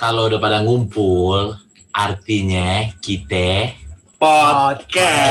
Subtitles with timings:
[0.00, 1.60] Kalau udah pada ngumpul,
[1.92, 3.76] artinya kita
[4.16, 5.28] Podcast.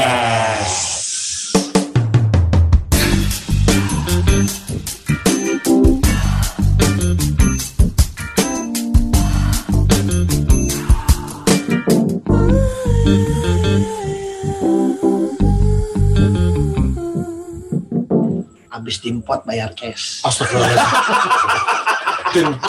[18.70, 20.22] Habis dimpot bayar cash.
[20.22, 22.54] Astagfirullahaladzim.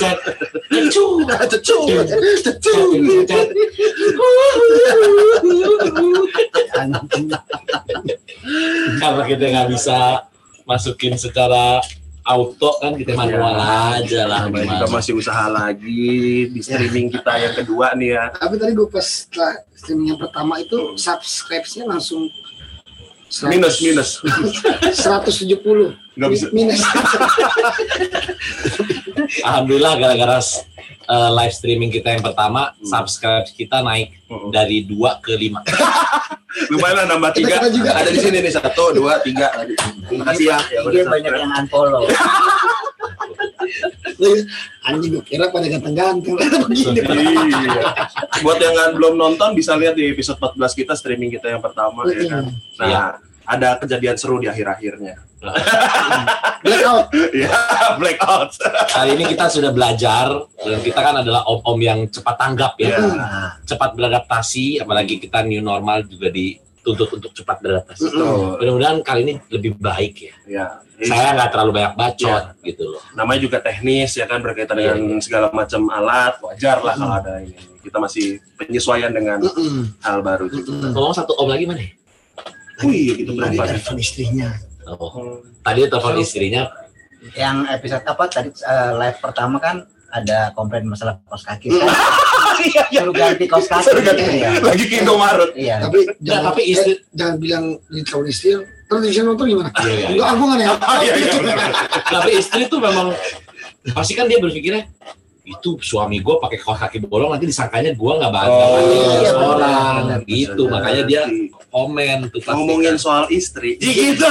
[0.00, 0.18] Cet.
[0.90, 1.04] Cu.
[1.22, 1.78] Cucu,
[2.42, 2.76] cucu.
[6.74, 7.30] Anjing.
[8.98, 10.26] Karena kita nggak bisa
[10.66, 11.78] masukin secara
[12.26, 17.54] auto kan kita manual aja lah Namanya kita masih usaha lagi di streaming kita yang
[17.54, 18.24] kedua nih ya.
[18.34, 22.26] Tapi tadi gue pas setelah streaming yang pertama itu subscribe-nya langsung
[23.30, 24.10] 100 Minus minus.
[25.06, 26.46] 170 Nggak bisa.
[26.52, 26.84] minus
[29.40, 30.38] Alhamdulillah gara-gara
[31.06, 32.84] uh, live streaming kita yang pertama, Hmm.
[32.84, 34.50] subscribe kita naik Mm-mm.
[34.50, 35.64] dari 2 ke 5.
[36.70, 37.56] Lumayan lah nambah tiga.
[37.68, 37.94] Juga.
[37.94, 39.48] Ada di sini nih satu, dua, tiga.
[40.04, 40.58] Terima kasih ya.
[40.82, 42.04] udah Dia banyak yang unfollow.
[44.82, 46.36] anjing gue kira pada ganteng-ganteng
[46.66, 47.94] begini Iya.
[48.42, 52.26] Buat yang belum nonton bisa lihat di episode 14 kita streaming kita yang pertama ya
[52.28, 52.44] kan.
[52.76, 53.04] Nah, Iya.
[53.44, 55.16] Ada kejadian seru di akhir-akhirnya.
[56.62, 57.48] blackout Ya,
[57.96, 58.60] blackout.
[58.86, 62.92] Kali ini kita sudah belajar dan kita kan adalah om-om yang cepat tanggap ya.
[62.92, 63.06] Iya.
[63.64, 68.04] Cepat beradaptasi, apalagi kita new normal juga dituntut untuk cepat beradaptasi.
[68.06, 70.34] Tuh, Mudah-mudahan kali ini lebih baik ya.
[70.44, 70.66] ya.
[71.00, 73.00] Saya nggak terlalu banyak bacot gitu loh.
[73.16, 77.40] namanya juga teknis ya kan berkaitan Iya, dengan segala macam alat wajar lah kalau ada
[77.40, 79.96] ini kita masih penyesuaian dengan Mm-mm.
[80.04, 80.68] hal baru juga.
[80.68, 80.92] Mm-mm.
[80.92, 81.80] Ngomong satu om lagi mana?
[81.80, 81.96] ya?
[82.82, 83.68] Wih, itu tadi berapa?
[83.70, 84.48] telepon istrinya
[84.86, 86.62] Oh, tadi telepon istrinya
[87.32, 89.76] Yang episode apa tadi eh, live pertama kan
[90.10, 91.70] ada komplain masalah kaos kaki.
[91.70, 91.86] Kan?
[92.60, 93.00] Iya, iya.
[93.00, 93.84] Suruh ganti kaos kaki.
[93.88, 94.20] Suruh ganti.
[94.36, 94.60] Iya.
[94.60, 95.50] Lagi ke Indomaret.
[95.54, 95.80] Iya.
[95.80, 98.48] tapi jangan tapi istri- eh, jangan bilang di telepon istri
[98.84, 100.66] terus di nonton gimana Iya, iya, enggak aku nggak nih
[101.00, 101.54] Iya, iya.
[102.04, 103.14] tapi istri tuh memang
[103.94, 104.82] pasti kan dia berpikirnya
[105.42, 108.78] itu suami gue pakai kaos kaki bolong nanti disangkanya gue nggak bangga Oh,
[109.18, 111.22] iya, orang benar, gitu makanya dia
[111.68, 112.98] komen tuh pasti ngomongin kan.
[112.98, 113.76] soal istri.
[113.80, 114.26] Gitu.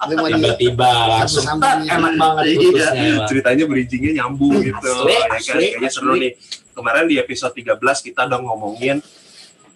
[0.00, 1.44] Tiba-tiba langsung.
[1.60, 2.56] "Tat, enak banget Iya.
[2.56, 3.26] putusnya emang.
[3.28, 4.90] Ceritanya bridgingnya nyambung gitu.
[4.90, 5.38] Asli, Ya kan?
[5.38, 6.32] Kayaknya seru nih.
[6.70, 8.96] Kemarin di episode 13 kita udah ngomongin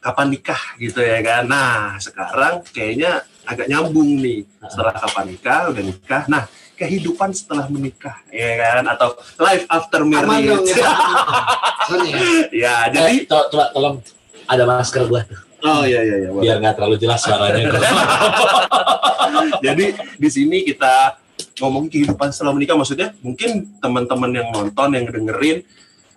[0.00, 1.44] kapan nikah gitu ya kan.
[1.44, 3.10] Nah, sekarang kayaknya
[3.44, 4.42] agak nyambung nih.
[4.62, 6.22] Setelah kapan nikah, udah nikah.
[6.26, 6.42] Nah,
[6.74, 8.82] kehidupan setelah menikah, ya kan?
[8.90, 10.74] Atau life after aman dong marriage.
[10.74, 10.90] ya
[12.02, 12.18] ya
[12.66, 13.96] ya, Eh, jadi to- coba tolong
[14.44, 15.22] ada masker gua
[15.64, 16.28] oh iya iya iya.
[16.28, 16.44] boleh.
[16.44, 17.72] biar nggak terlalu jelas suaranya
[19.64, 19.86] Jadi
[20.20, 21.16] di sini kita
[21.60, 25.64] ngomong kehidupan setelah menikah maksudnya mungkin teman-teman yang nonton yang dengerin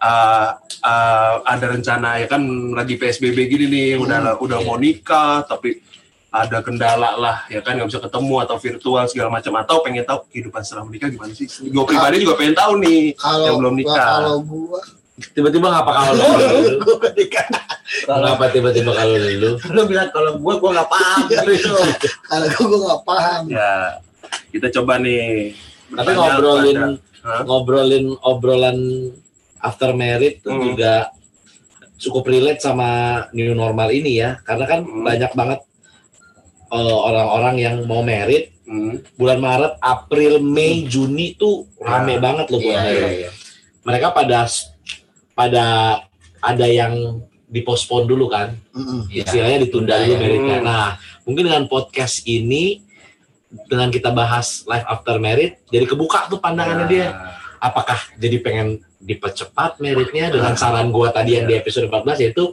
[0.01, 2.41] uh, uh, ada rencana ya kan
[2.73, 5.79] lagi PSBB gini nih udah udah mau nikah tapi
[6.39, 10.21] ada kendala lah ya kan nggak bisa ketemu atau virtual segala macam atau pengen tahu
[10.27, 11.47] kehidupan setelah menikah gimana sih?
[11.63, 14.05] Gue pribadi juga pengen tahu nih kalau yang belum nikah.
[14.13, 14.79] kalau gua
[15.29, 16.25] tiba-tiba ngapa kalau lu
[16.79, 17.47] gua nikah
[18.03, 21.51] Kalau ngapa tiba-tiba kalau lu lu bilang kalau gua gua nggak paham gitu.
[22.23, 23.71] kalau gua gua nggak paham Ya
[24.49, 25.57] kita coba nih.
[25.89, 28.77] tapi ngobrolin pada- ngobrolin obrolan
[29.59, 30.63] after married tuh Hmm.
[30.65, 31.09] juga
[31.97, 32.87] cukup relate sama
[33.31, 35.01] new normal ini ya karena kan Hmm.
[35.01, 35.59] banyak banget
[36.69, 38.99] uh, orang-orang yang mau married Hmm.
[39.15, 42.19] bulan Maret, April, Mei, Juni tuh rame Ya.
[42.19, 42.91] banget loh Iya, mereka.
[42.99, 43.29] iya, iya.
[43.79, 44.39] Mereka pada
[45.31, 45.65] pada
[46.43, 48.59] ada yang dipospon dulu kan.
[49.07, 49.23] Iya.
[49.23, 50.19] istilahnya ditunda dulu Iya.
[50.19, 50.57] meritnya.
[50.59, 50.67] Hmm.
[50.67, 50.87] Nah,
[51.23, 52.83] mungkin dengan podcast ini
[53.71, 56.91] dengan kita bahas life after married, jadi kebuka tuh pandangannya Ya.
[56.91, 57.07] dia.
[57.63, 62.51] Apakah jadi pengen dipercepat meritnya dengan saran gua tadi yang di episode 14 yaitu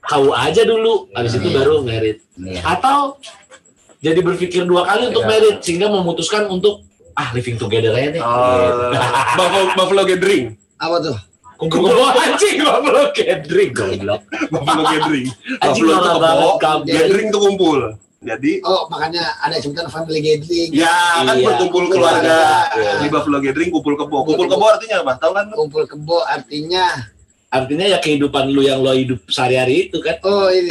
[0.00, 1.56] kau aja dulu, habis itu Iya.
[1.60, 2.24] baru merit.
[2.34, 2.64] Iya.
[2.64, 3.20] Atau
[4.00, 5.30] jadi berpikir dua kali untuk Iya.
[5.30, 6.80] merit sehingga memutuskan untuk
[7.12, 8.20] ah living together aja deh.
[8.20, 8.90] Oh,
[9.36, 10.56] Buffalo, Buffalo Gathering.
[10.76, 11.16] apa tuh
[11.60, 14.20] Kumpul kumpul anjing Buffalo gathering goblok.
[14.48, 15.26] Buffalo Gathering.
[15.60, 16.50] Buffalo itu kebo.
[16.82, 17.78] Gathering itu kumpul.
[18.20, 20.88] Jadi oh makanya ada sebutan family gathering ya
[21.20, 21.44] kan Iya.
[21.46, 22.92] berkumpul keluarga Iya.
[23.00, 24.24] di Buffalo Gathering kumpul kebo.
[24.24, 25.12] Kumpul kebo artinya apa?
[25.20, 25.44] Tahu kan?
[25.52, 26.84] kumpul kebo artinya
[27.50, 30.16] Artinya ya kehidupan lu yang lo hidup sehari-hari itu kan.
[30.22, 30.70] oh ini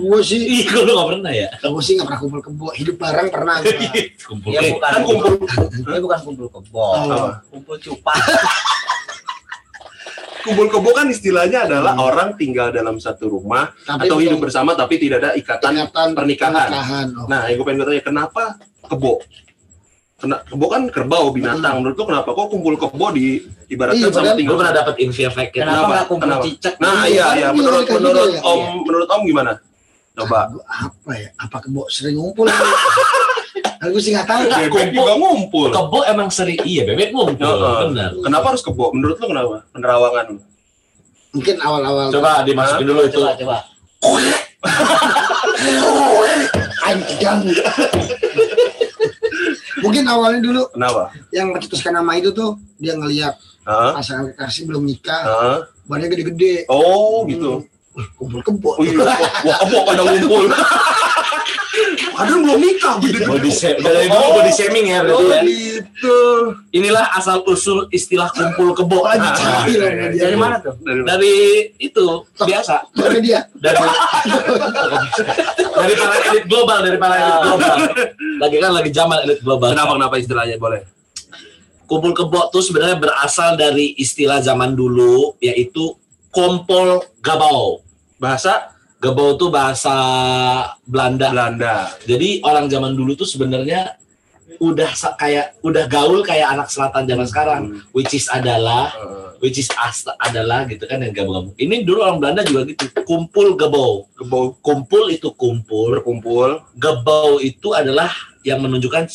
[0.00, 1.48] Gua sih Ih, kok lu gak pernah ya?
[1.60, 3.60] gua sih nggak pernah kumpul kebo hidup bareng pernah.
[4.24, 4.50] Kumpul.
[4.50, 5.32] Ya bukan kan kumpul.
[5.84, 6.84] Ini bukan kumpul kebo.
[6.96, 7.44] Apa?
[7.52, 8.20] Kumpul cupang.
[10.40, 14.96] Kumpul kebo kan istilahnya adalah orang tinggal dalam satu rumah Tapi atau hidup bersama tapi
[14.96, 15.76] tidak ada ikatan.
[15.76, 16.68] ikatan pernikahan.
[16.72, 17.06] pernikahan.
[17.12, 17.28] Oh.
[17.28, 18.42] Nah, yang gue pengen bertanya kenapa
[18.88, 19.20] kebo?
[20.20, 21.80] Kena, kebo kan kerbau binatang.
[21.80, 24.56] Menurut lu kenapa kok kumpul kebo di ibaratkan Iya, sama Gue tinggal?
[24.60, 25.58] pernah dapat info efek ya.
[25.58, 25.88] Kenapa Kenapa?
[25.88, 26.44] nggak kumpul Kenapa?
[26.44, 26.74] cicak?
[26.76, 28.40] Nah, Iya, iya menurut menurut gitu ya.
[28.44, 28.68] Om Iya.
[28.84, 29.52] menurut Om gimana?
[30.12, 30.38] Coba.
[30.68, 31.28] Apa ya?
[31.34, 32.44] Apa kebo sering ngumpul?
[33.80, 34.42] Aku sih nggak tahu.
[34.44, 34.92] Bebek kumpul.
[34.94, 35.68] juga ngumpul.
[35.72, 37.88] Kebo emang sering iya bebek ngumpul, Heeh.
[37.88, 38.10] benar.
[38.20, 38.92] Kenapa harus kebo?
[38.92, 39.64] Menurut lu kenapa?
[39.72, 40.24] Penerawangan.
[40.28, 40.40] lu?
[41.30, 42.12] Mungkin awal-awal.
[42.12, 43.16] Coba dimasukin dulu itu.
[43.16, 43.56] Coba, coba.
[46.82, 47.40] Anjang.
[49.80, 51.02] Mungkin awalnya dulu Kenapa?
[51.32, 53.34] yang mencetuskan nama itu tuh dia ngelihat
[53.64, 53.96] Hah?
[53.96, 55.58] pasangan kekasih belum nikah, Hah?
[55.88, 56.64] badannya gede-gede.
[56.68, 57.64] Oh, gitu.
[57.90, 58.70] Wih, kumpul kebo.
[58.78, 60.02] Oh iya, wah, wah kebo pada
[62.20, 63.80] Padahal belum nikah, Body shaming.
[63.80, 65.40] Dari dulu body shaming ya berarti Oh ya.
[65.42, 66.18] gitu.
[66.70, 69.02] Inilah asal usul istilah kumpul kebo.
[69.02, 70.20] Lagi Nah, dia.
[70.20, 70.76] Dari mana tuh?
[70.78, 71.34] Dari dari
[71.78, 72.04] itu
[72.36, 73.40] biasa Dari dia.
[73.54, 73.76] dari
[75.72, 77.76] dari para elit global dari para elit global
[78.38, 80.82] lagi kan lagi zaman elit global Kenapa kenapa istilahnya boleh?
[81.84, 85.96] kumpul kebo tuh sebenarnya berasal dari istilah zaman dulu yaitu
[86.28, 87.82] kompol gabau
[88.14, 88.70] Bahasa
[89.00, 89.94] gabau tuh bahasa
[90.84, 91.88] Belanda Belanda.
[92.02, 93.96] jadi orang zaman dulu tuh sebenarnya
[94.58, 97.80] udah kayak udah gaul kayak anak selatan zaman sekarang Hmm.
[97.90, 102.20] which is adalah Eh, which is asta adalah gitu kan yang gabung-gabung ini dulu orang
[102.20, 106.60] Belanda juga gitu kumpul gebau Kebo kumpul itu kumpul berkumpul.
[106.76, 108.12] gebau itu adalah
[108.42, 109.08] yang menunjukkan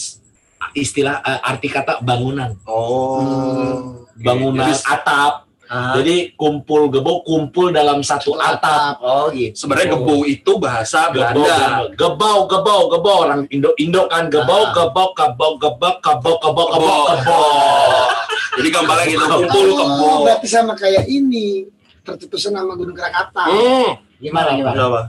[0.73, 3.21] istilah eh, arti kata bangunan Oh.
[3.21, 3.77] Hmm.
[4.17, 9.57] bangunan Jadi, atap Ah, jadi kumpul gebau kumpul dalam satu atap oh gitu.
[9.57, 11.89] sebenarnya kebo itu bahasa gebau Belanda.
[11.97, 14.71] gebau gebau gebau orang Indo Indo kan gebau Ah.
[14.71, 17.05] gebau gebau gebau gebau gebau gebau gebau
[18.55, 19.99] Jadi gambarnya gitu kumpul kebo.
[19.99, 21.67] Oh, berarti sama kayak ini.
[22.01, 23.51] Tercetusnya nama Gunung Krakatau.
[23.51, 23.99] Hmm.
[24.15, 24.75] Gimana gimana?
[24.77, 25.01] Kenapa?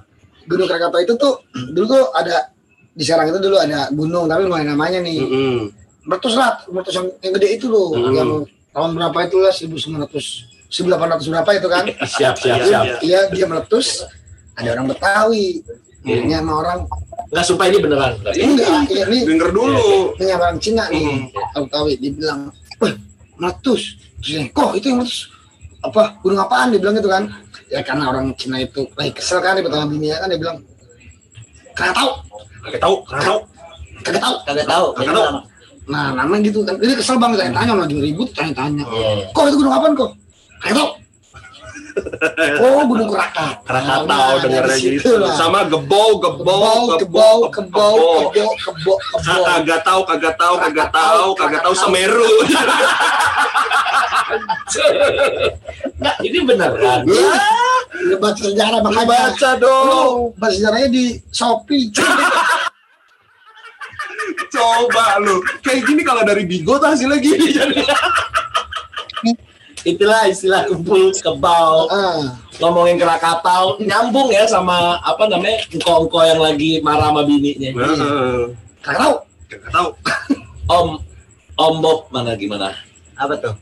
[0.43, 1.35] Gunung Krakatau itu tuh
[1.71, 2.51] dulu tuh ada
[2.91, 5.21] di Serang itu dulu ada gunung tapi lumayan namanya nih.
[5.21, 5.57] Mm-mm.
[6.03, 8.11] Meletus lah, meletus yang, yang gede itu loh, Hmm.
[8.11, 8.31] yang
[8.77, 11.85] tahun berapa itu lah 1900 1800 berapa itu kan?
[12.15, 12.97] siap siap Iya, siap iya.
[13.01, 14.05] Iya dia meletus,
[14.53, 15.65] ada orang Betawi,
[16.07, 16.23] Hmm.
[16.23, 16.79] ini sama orang
[17.27, 18.35] nggak sumpah ini beneran enggak,
[18.87, 20.15] ya, ini Denger dulu.
[20.15, 21.65] ini sama orang Cina nih, Hmm.
[21.65, 22.41] Betawi, dia bilang,
[22.77, 22.93] wah
[23.35, 23.83] meletus,
[24.21, 25.33] terus kok itu yang meletus
[25.83, 27.25] apa gunung apaan dia bilang gitu kan
[27.67, 30.59] ya karena orang Cina itu lagi kesel kan dia pertama dunia kan dia bilang
[31.73, 32.11] kagak tahu
[32.63, 33.39] Kagak tahu, kagak tahu.
[34.03, 34.87] kagak tahu Kagak tahu.
[34.93, 35.27] Kagak tahu.
[35.87, 39.27] Nah namanya gitu kan dia kesel banget tanya tanya lagi ribut tanya tanya Iya, iya.
[39.31, 40.11] kok itu gunung apaan kok
[40.59, 40.91] kagak tahu
[42.61, 45.17] oh gunung Krakatau Krakatau Nah, dengernya dari gitu.
[45.17, 45.33] lah.
[45.33, 47.89] Sama gebau, gebau, kebau kebo kebo
[48.53, 52.29] kebo Kagak tahu, kagak tahu, kagak tahu, kagak tahu Semeru.
[55.97, 57.01] Nggak, ini beneran
[58.21, 60.15] baca sejarah makanya Baca Lu dong.
[60.37, 61.89] baca sejarahnya di Shopee
[64.51, 65.41] Coba lu.
[65.63, 67.77] Kayak gini kalau dari Bigo tuh hasilnya gini jadi.
[69.87, 76.83] itulah istilah kumpul kebau ah ngomongin Krakatau nyambung ya sama apa namanya engko-engko yang lagi
[76.83, 77.71] marah sama bininya
[78.83, 79.15] tahu
[79.47, 79.89] Kagak tahu.
[80.67, 80.89] Om
[81.55, 82.75] Om Bob mana gimana
[83.15, 83.55] Apa tuh?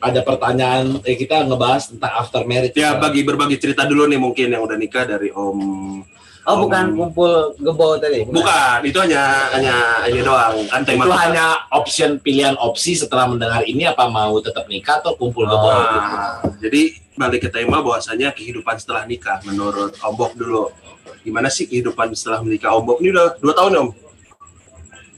[0.00, 4.48] ada pertanyaan eh, kita ngebahas tentang after marriage Ya bagi berbagi cerita dulu nih mungkin
[4.48, 6.04] yang udah nikah dari Om.
[6.48, 8.24] Oh, bukan kumpul gebo tadi.
[8.24, 9.76] Bukan, itu hanya hanya
[10.08, 14.64] ini doang kan tema itu hanya option pilihan opsi setelah mendengar ini apa mau tetap
[14.64, 20.14] nikah atau kumpul kebau Nah, jadi balik ke tema bahwasanya kehidupan setelah nikah menurut Om
[20.16, 20.72] Bob dulu.
[21.20, 22.96] Gimana sih kehidupan setelah menikah Om Bob?
[23.04, 23.90] Ini udah dua tahun ya Om?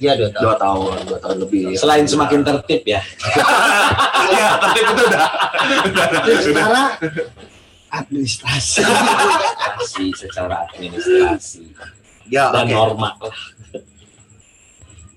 [0.03, 0.43] Iya, dua tahun.
[0.43, 1.61] Dua tahun, dua tahun lebih.
[1.79, 2.99] selain semakin tertib ya
[4.35, 5.27] ya, tapi itu udah.
[6.43, 6.83] Secara
[7.93, 11.63] administrasi administrasi secara administrasi
[12.27, 12.73] Ya, dan oke.
[12.73, 13.35] norma lah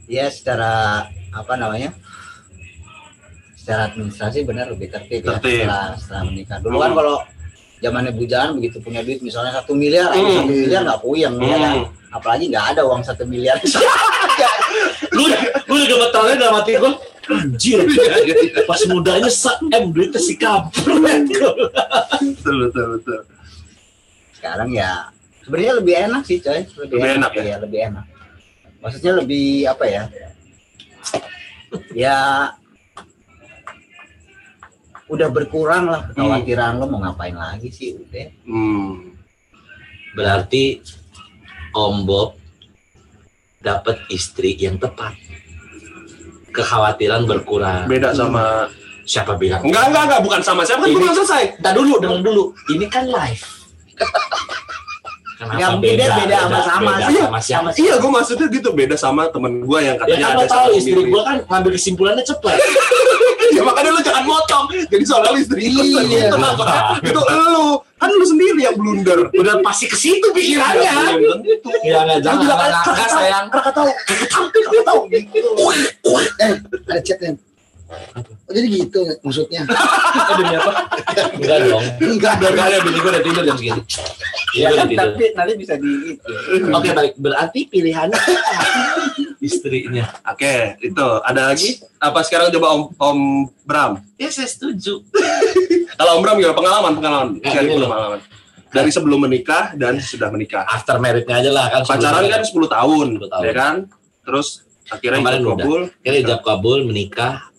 [0.06, 1.02] Ya, secara
[1.32, 1.90] apa namanya?
[3.58, 5.66] Secara administrasi benar lebih tertib, ya Tertib.
[5.66, 6.58] setelah, setelah menikah.
[6.62, 6.84] Dulu Hmm.
[6.84, 7.16] kan kalau
[7.76, 10.22] zamannya bujangan begitu punya duit misalnya satu miliar, Hmm.
[10.22, 11.76] satu miliar nggak puyeng ya kan?
[11.82, 12.14] Hmm.
[12.14, 13.58] Apalagi nggak ada uang satu miliar.
[15.16, 15.26] lu
[15.66, 16.92] lu udah gemetarnya dalam hati gue
[17.30, 17.80] anjir
[18.70, 23.22] pas mudanya se m duitnya si kampret betul, betul, betul.
[24.36, 25.10] Sekarang ya
[25.42, 26.62] sebenarnya lebih enak sih, coy.
[26.66, 27.42] Lebih, Lebih enak ya?
[27.42, 28.06] Iya, lebih enak.
[28.78, 30.04] Maksudnya lebih apa ya?
[31.98, 32.18] Ya
[35.06, 39.14] udah berkurang lah kekhawatiran lo mau ngapain lagi sih udah Hmm.
[40.18, 40.82] berarti
[41.78, 42.42] Om Bob
[43.62, 45.14] dapat istri yang tepat
[46.56, 48.72] kekhawatiran berkurang Beda sama
[49.04, 51.44] siapa bilang Enggak, enggak, enggak, bukan sama siapa kan Ini- belum selesai.
[51.60, 52.44] Ntar dulu, dengar dulu.
[52.68, 53.44] Ini kan live.
[55.36, 57.20] Kenapa Ya, mungkin dia beda sama-sama beda sih.
[57.20, 57.68] sama siapa?
[57.76, 60.70] Iya, gue maksudnya gitu beda sama temen gue yang Ya katanya kan ada tahu satu
[60.74, 62.56] istri gue kan ngambil kesimpulannya cepet.
[63.56, 64.66] Ya makanya lu jangan motong.
[64.92, 66.02] Jadi soalnya istri lu Iya.
[66.04, 66.38] gitu.
[67.08, 69.20] itu lu kan lu sendiri yang blunder.
[69.32, 70.92] Udah pasti ke situ pikirannya.
[71.40, 71.70] Tentu.
[71.88, 73.46] Ya nggak jangan nggak sayang.
[73.48, 73.88] Kakak tahu,
[74.52, 75.50] kakak tahu gitu.
[76.44, 76.54] Eh,
[76.92, 77.32] ada chatnya.
[77.86, 79.62] Oh, jadi gitu maksudnya.
[80.42, 80.72] Demi apa?
[81.38, 81.86] Enggak dong.
[82.02, 82.34] Enggak.
[82.42, 83.82] Udah kali bini gue udah tidur jam segini.
[84.56, 84.98] Iya tidur.
[85.14, 86.32] tapi nanti bisa di itu.
[86.74, 88.18] Oke baik, berarti pilihannya
[89.46, 90.06] istrinya.
[90.26, 91.78] Oke, itu ada lagi?
[92.02, 93.20] Apa sekarang coba Om Om
[93.68, 93.92] Bram?
[94.18, 95.06] Ya saya setuju.
[96.00, 97.28] Kalau Om Bram gimana pengalaman pengalaman?
[97.46, 97.90] Ya, gini loh.
[97.92, 98.20] pengalaman.
[98.74, 100.66] Dari sebelum menikah dan sudah menikah.
[100.68, 101.82] After meritnya aja lah kan.
[101.88, 103.44] Pacaran kan 10 tahun, 10 tahun.
[103.46, 103.76] ya kan?
[104.26, 104.48] Terus
[104.90, 105.40] akhirnya udah.
[105.56, 105.82] kabul.
[106.04, 107.55] Ijab kabul menikah.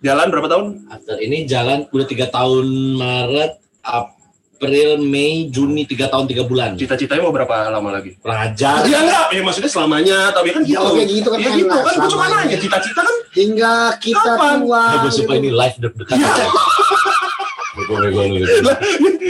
[0.00, 0.66] Jalan berapa tahun?
[0.88, 2.66] After ini jalan udah tiga tahun
[2.96, 3.52] Maret,
[3.84, 6.72] April, Mei, Juni tiga tahun tiga bulan.
[6.74, 8.16] Cita-citanya mau berapa lama lagi?
[8.16, 8.80] Pelajar.
[8.82, 10.88] Ya enggak, ya maksudnya selamanya, tapi kan Ya, gitu.
[10.88, 14.56] oke, gitu kan Ya kan gitu kan, gue cuma nanya, cita-cita kan Hingga kita Kapan?
[14.58, 14.82] tua.
[14.82, 16.16] Ya, gue suka ini live deg-degan.
[16.16, 16.44] Gitu.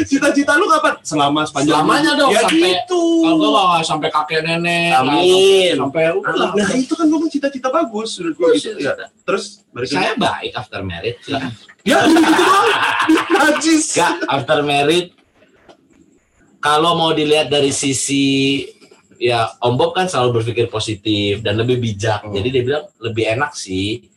[0.09, 0.95] Cita-cita lu kapan?
[1.05, 3.03] Selama sepanjang Selamanya dong, Ya sampai- gitu.
[3.21, 4.91] Kalau nggak sampai kakek nenek.
[4.97, 5.75] Amin.
[5.77, 6.51] Sampai udah.
[6.57, 8.79] Nah, itu kan ngomong cita-cita bagus menurut gue gitu.
[8.81, 8.95] Ya.
[9.25, 9.89] Terus balik.
[9.93, 11.17] Saya baik after married.
[11.21, 11.53] silakan.
[11.85, 12.67] Ya, gitu doang.
[13.33, 13.85] Najis.
[13.97, 15.13] Gak, after married
[16.61, 18.65] kalau mau dilihat dari sisi
[19.17, 22.25] ya Om Bob kan selalu berpikir positif dan lebih bijak.
[22.25, 22.33] Hmm.
[22.33, 24.10] Jadi dia bilang lebih enak sih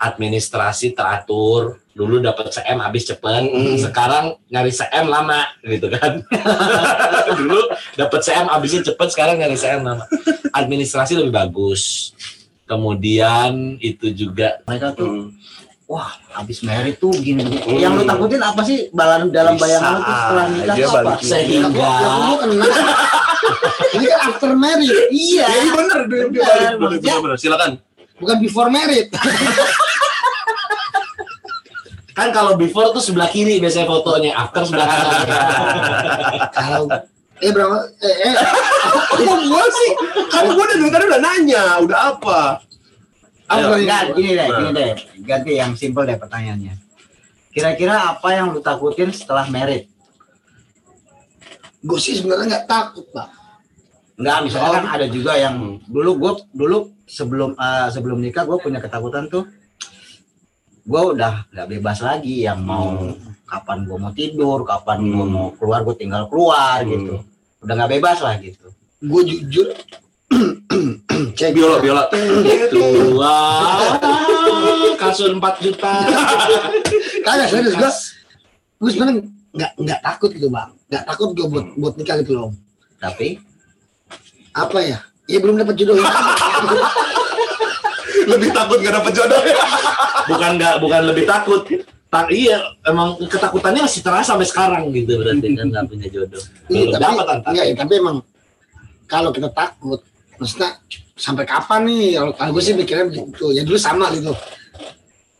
[0.00, 1.76] administrasi teratur.
[1.90, 3.76] Dulu dapat CM habis cepet, Hmm.
[3.76, 6.24] sekarang nyari CM lama gitu kan.
[7.38, 7.60] Dulu
[7.94, 10.08] dapat CM habisnya cepet, sekarang nyari CM lama.
[10.50, 12.16] Administrasi lebih bagus.
[12.64, 15.28] Kemudian itu juga Mereka tuh Hmm.
[15.84, 17.42] wah habis merit tuh gini.
[17.42, 17.76] Hmm.
[17.76, 21.12] Yang lu takutin apa sih balan dalam Bisa bayangan lu tuh setelah nikah apa?
[21.20, 22.70] sehingga Ya, kenal.
[23.90, 25.42] Ini kan after married, Iya.
[25.42, 27.36] Ya, iya bener, dia, dia Bener, balik, balik, maksudnya- bener, bener.
[27.36, 27.72] Silakan.
[28.16, 29.08] bukan before married.
[32.16, 35.26] kan kalau before tuh sebelah kiri biasanya fotonya, after sebelah kanan.
[36.56, 36.84] Kalau
[37.40, 37.76] eh berapa?
[38.02, 38.34] Eh, eh
[39.24, 39.90] Kok gua sih?
[40.28, 42.40] Kan gua dari tadi udah nanya, udah apa?
[43.50, 43.82] Ayo, ini?
[43.82, 44.58] Enggak, gini deh, Nah.
[44.58, 44.90] gini deh.
[45.26, 46.74] Ganti yang simple deh pertanyaannya.
[47.50, 49.90] Kira-kira apa yang lu takutin setelah merit?
[51.82, 53.28] Gue sih sebenarnya nggak takut, Pak.
[54.20, 58.78] Enggak, misalnya kan ada juga yang dulu gue dulu sebelum eh, sebelum nikah gue punya
[58.78, 59.48] ketakutan tuh
[60.90, 62.98] gue udah nggak bebas lagi yang mau
[63.46, 65.30] kapan gue mau tidur, kapan gue Hmm.
[65.30, 66.90] mau keluar gue tinggal keluar Hmm.
[66.90, 67.14] gitu.
[67.62, 68.66] Udah nggak bebas lah gitu.
[69.00, 69.70] Gue jujur
[71.38, 72.04] cek Biola, biola.
[72.10, 72.78] Gitu.
[73.18, 73.98] Wah,
[74.96, 75.94] kasur 4 juta.
[77.26, 77.90] kagak serius gue
[78.80, 79.14] gue sebenarnya
[79.50, 82.50] nggak nggak takut gitu bang nggak takut gue buat buat nikah gitu loh
[82.96, 83.36] Tapi
[84.52, 86.00] apa ya ya belum dapat jodoh
[88.26, 89.40] Lebih takut gak dapet jodoh.
[90.28, 91.62] Bukan nggak, bukan lebih takut.
[92.10, 92.58] Tak, iya,
[92.90, 96.42] emang ketakutannya masih terasa sampai sekarang gitu berarti kan nggak punya jodoh.
[96.66, 97.50] Iya, tapi dapat antar.
[97.54, 98.16] enggak, ya, tapi emang
[99.06, 100.00] kalau kita takut
[100.38, 100.70] maksudnya
[101.20, 104.32] sampai kapan nih kalau, kalau gue sih mikirnya begitu ya dulu sama gitu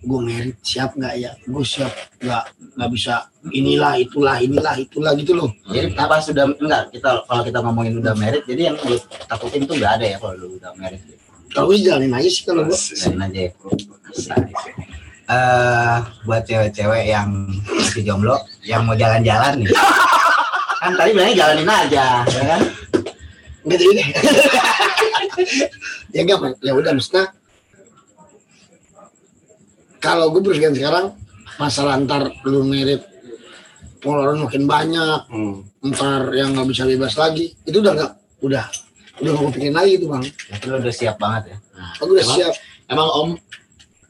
[0.01, 2.45] gue merit siap nggak ya gue siap nggak
[2.77, 7.59] nggak bisa inilah itulah inilah itulah gitu loh jadi pas sudah enggak kita kalau kita
[7.65, 8.97] ngomongin udah merit jadi yang lu
[9.29, 11.01] takutin tuh nggak ada ya kalau lu udah merit.
[11.51, 13.53] Kalau jalanin aja sih kalau gue Dan aja ya.
[15.31, 17.31] Eh, buat cewek-cewek yang
[17.71, 18.35] masih jomblo
[18.67, 19.71] yang mau jalan-jalan nih.
[20.81, 22.63] kan tadi bilangnya jalanin aja, ya kan?
[23.61, 24.09] nggak jadi deh
[26.11, 27.29] ya enggak ya udah maksudnya
[30.01, 31.07] kalau gue berpikiran sekarang
[31.61, 33.05] masalah antar lu merit
[34.01, 35.61] pengeluaran makin banyak Hmm.
[35.93, 38.65] ntar yang nggak bisa bebas lagi itu udah nggak udah
[39.21, 41.57] udah gak kepikirin lagi tuh bang Berarti lu udah siap banget ya.
[41.97, 42.37] aku udah Emang?
[42.37, 42.55] siap
[42.87, 43.31] Emang Om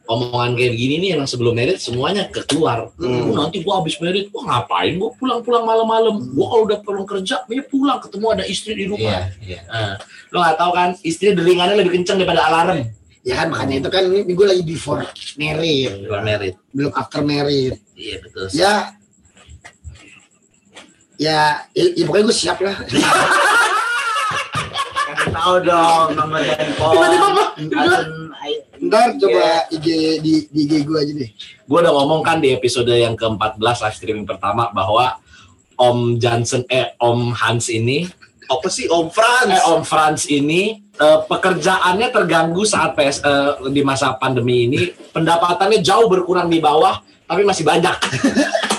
[0.06, 2.90] omongan kayak gini nih emang sebelum merit semuanya keluar.
[2.98, 3.30] Hmm.
[3.30, 4.98] Nanti gua habis merit, gua ngapain?
[4.98, 6.34] Gua pulang-pulang malam-malam.
[6.34, 9.06] Gua kalau udah pulang kerja, ya pulang ketemu ada istri di rumah.
[9.06, 9.60] Iya, iya.
[9.64, 9.94] Nah,
[10.28, 12.90] lo nggak tahu kan, istri deringannya lebih kenceng daripada alarm.
[13.20, 15.04] ya kan makanya itu kan ini gue lagi before
[15.36, 16.54] married Belum merit.
[16.72, 18.44] belum after married Iya betul.
[18.50, 18.72] ya
[21.20, 21.40] ya
[21.70, 22.72] ya, ya pokoknya gue siap lah
[25.40, 26.96] tahu dong nomor handphone.
[28.40, 29.86] I- ntar coba IG
[30.20, 31.30] di, di IG gue aja deh.
[31.64, 35.20] Gue udah ngomong kan di episode yang ke-14 live streaming pertama bahwa
[35.76, 38.04] Om Johnson eh Om Hans ini
[38.48, 39.48] Apa sih Om Franz?
[39.48, 44.90] eh Om Franz ini eh, pekerjaannya terganggu saat PS eh, di masa pandemi ini.
[44.90, 47.94] Pendapatannya jauh berkurang di bawah tapi masih banyak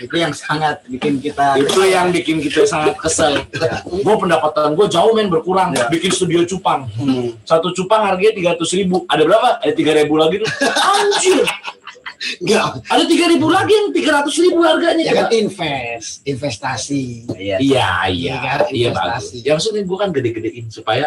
[0.00, 3.44] itu yang sangat bikin kita itu yang bikin kita sangat kesel.
[3.84, 5.76] Gue pendapatan gue jauh men berkurang.
[5.76, 5.86] Ya.
[5.92, 6.88] bikin studio cupang.
[6.96, 7.36] Hmm.
[7.44, 9.04] satu cupang harganya tiga ribu.
[9.06, 9.48] Ada berapa?
[9.60, 10.48] Ada tiga ribu lagi tuh.
[10.64, 11.44] Anjir.
[12.20, 15.08] Enggak, ada tiga ribu lagi yang tiga ratus ribu harganya.
[15.08, 17.24] Ya kan invest, investasi.
[17.32, 17.56] Iya.
[17.60, 18.08] iya iya.
[18.12, 19.36] Iya kan, iya investasi.
[19.40, 21.06] bagus yang maksudnya gue kan gede-gedein supaya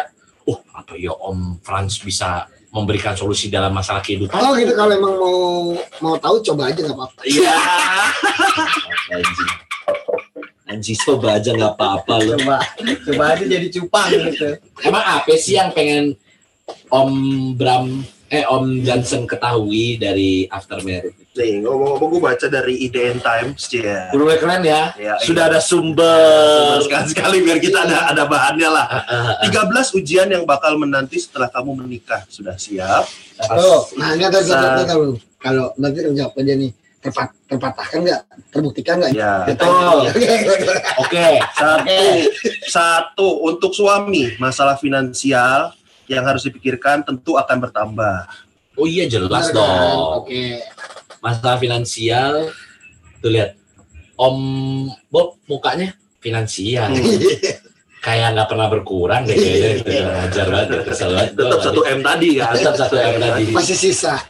[0.50, 4.34] oh apa ya Om Franz bisa memberikan solusi dalam masalah kehidupan.
[4.34, 5.38] Kalau gitu kalau emang mau
[6.02, 7.20] mau tahu coba aja nggak apa-apa.
[7.22, 7.54] iya.
[9.14, 9.52] Anjing?
[10.66, 14.58] Anjing coba aja nggak apa-apa lo coba coba aja jadi cupang gitu.
[14.82, 16.18] Emang apa sih yang pengen
[16.90, 17.10] Om
[17.54, 21.23] Bram eh Om Johnson ketahui dari After Marriage?
[21.34, 24.06] Nih, ngomong-ngomong gue baca dari IDN Times, ya.
[24.14, 24.94] Udah mulai keren ya.
[24.94, 26.78] Ya, Sudah ada sumber.
[26.78, 28.86] sekali-sekali biar kita ada ada bahannya lah.
[29.42, 32.22] 13 ujian yang bakal menanti setelah kamu menikah.
[32.30, 33.10] Sudah siap?
[33.34, 34.30] satu Nah, Sa-
[34.78, 35.18] nggak tahu.
[35.42, 36.70] Kalau nanti jawab aja nih
[37.02, 38.20] terpat terpatahkan nggak,
[38.54, 39.12] terbuktikan nggak?
[39.12, 39.34] Ya.
[39.44, 39.96] Betul.
[41.02, 41.26] Oke.
[41.52, 41.98] Satu,
[42.64, 45.74] satu untuk suami masalah finansial
[46.06, 48.18] yang harus dipikirkan tentu akan bertambah.
[48.74, 49.54] Oh iya jelas Benar kan?
[49.58, 49.98] dong.
[50.22, 50.62] Oke.
[51.24, 52.52] Masalah finansial.
[53.24, 53.56] Tuh lihat.
[54.20, 54.36] Om
[55.08, 56.92] Bob mukanya finansial.
[58.04, 59.68] Kayak nggak pernah berkurang deh kayaknya.
[59.80, 60.68] Itu Ngajar banget.
[60.68, 61.30] ya, Kesel banget.
[61.40, 62.44] Tetap satu M tadi ya.
[62.52, 63.44] Tetap satu M tadi.
[63.48, 64.20] Masih sisa.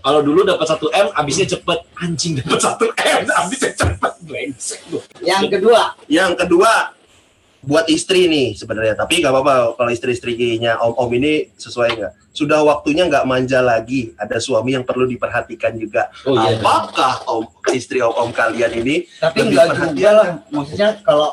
[0.00, 1.78] Kalau dulu dapat satu M, habisnya cepet.
[2.00, 4.12] Anjing dapat satu M, habisnya cepet.
[4.22, 4.80] Brengsek
[5.26, 6.94] yang kedua Yang kedua
[7.62, 13.06] buat istri nih sebenarnya tapi nggak apa-apa kalau istri-istrinya om-om ini sesuai nggak sudah waktunya
[13.06, 16.58] nggak manja lagi ada suami yang perlu diperhatikan juga Oh iya.
[16.58, 19.94] apakah om istri om-om kalian ini tapi Lebih enggak perhatian.
[19.94, 21.30] juga lah maksudnya kalau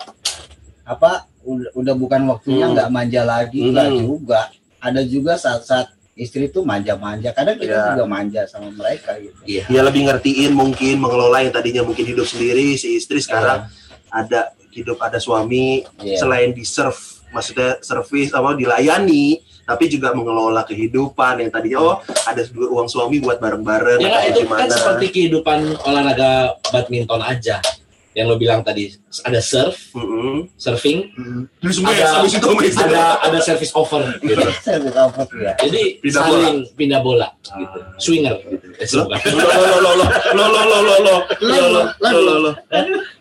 [0.83, 2.73] apa udah, udah bukan waktunya Hmm.
[2.73, 3.69] nggak manja lagi Hmm.
[3.71, 4.39] enggak juga
[4.79, 7.85] ada juga saat-saat istri tuh manja-manja kadang kita Iya.
[7.89, 9.65] juga manja sama mereka gitu Iya.
[9.65, 13.65] dia lebih ngertiin mungkin mengelola yang tadinya mungkin hidup sendiri si istri sekarang
[14.05, 16.17] ada hidup ada suami Iya.
[16.17, 16.97] selain di serve
[17.29, 23.17] maksudnya servis apa dilayani tapi juga mengelola kehidupan yang tadinya oh ada dua uang suami
[23.19, 24.71] buat bareng-bareng Ya itu kan gimana.
[24.71, 26.31] seperti kehidupan olahraga
[26.67, 27.61] badminton aja.
[28.09, 28.89] Yang lo bilang tadi
[29.21, 30.49] ada serve, Mm-mm.
[30.55, 31.45] serving, Hmm.
[31.61, 32.49] Lu semua Ada- ya, itu
[32.81, 34.41] ada ada service over gitu.
[34.59, 37.79] Service over ya Jadi Pindah saling pindah bola gitu.
[38.01, 38.65] Swinger gitu.
[38.75, 39.19] Eh, Loh, bukan.
[39.29, 39.45] lo
[39.77, 41.15] lo lo lo lo lo lo lo lo
[41.45, 42.51] lo lo lo lo lo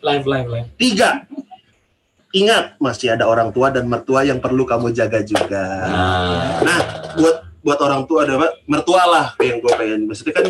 [0.00, 0.68] Live live live.
[0.78, 1.28] tiga
[2.30, 6.80] ingat masih ada orang tua dan mertua yang perlu kamu jaga juga Nah, nah
[7.16, 10.46] buat buat orang tua ada mertua lah yang gue pengen maksudnya kan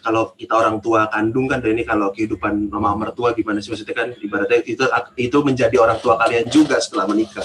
[0.00, 3.94] kalau kita orang tua kandung kan dan ini kalau kehidupan mama mertua gimana sih maksudnya
[3.94, 4.82] kan ibaratnya itu
[5.16, 7.44] itu menjadi orang tua kalian juga setelah menikah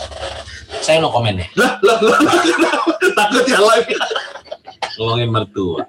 [0.80, 1.45] saya no komen ya.
[1.56, 2.74] lah lah lah, lah.
[3.13, 3.88] takut ya live
[4.95, 5.84] Ngomongin mertua.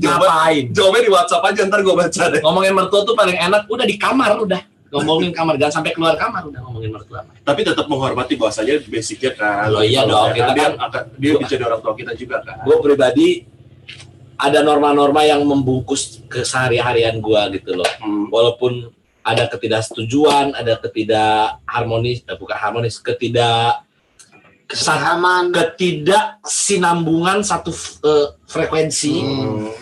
[0.00, 0.64] Jawaban- Ngapain?
[0.72, 3.96] jawabnya di WhatsApp aja ntar gue baca deh Ngomongin mertua tuh paling enak udah di
[4.00, 4.60] kamar udah.
[4.86, 7.26] Ngomongin kamar jangan sampai keluar kamar udah ngomongin mertua.
[7.42, 11.50] tapi tetap menghormati bahwasanya basicnya kan Loh, iya dong, kita dia, kan- akan, dia bisa
[11.58, 13.28] jadi orang tua kita juga kan gue pribadi
[14.36, 17.88] ada norma-norma yang membungkus kesehari-harian gue gitu loh.
[17.98, 18.28] Hmm.
[18.28, 18.92] Walaupun
[19.24, 23.80] ada ketidaksetujuan, ada ketidak harmonis, eh, bukan harmonis, ketidak
[24.68, 25.50] kesah, Kesamaan.
[25.56, 27.72] ketidaksinambungan satu
[28.04, 29.14] eh, frekuensi.
[29.18, 29.72] Hmm.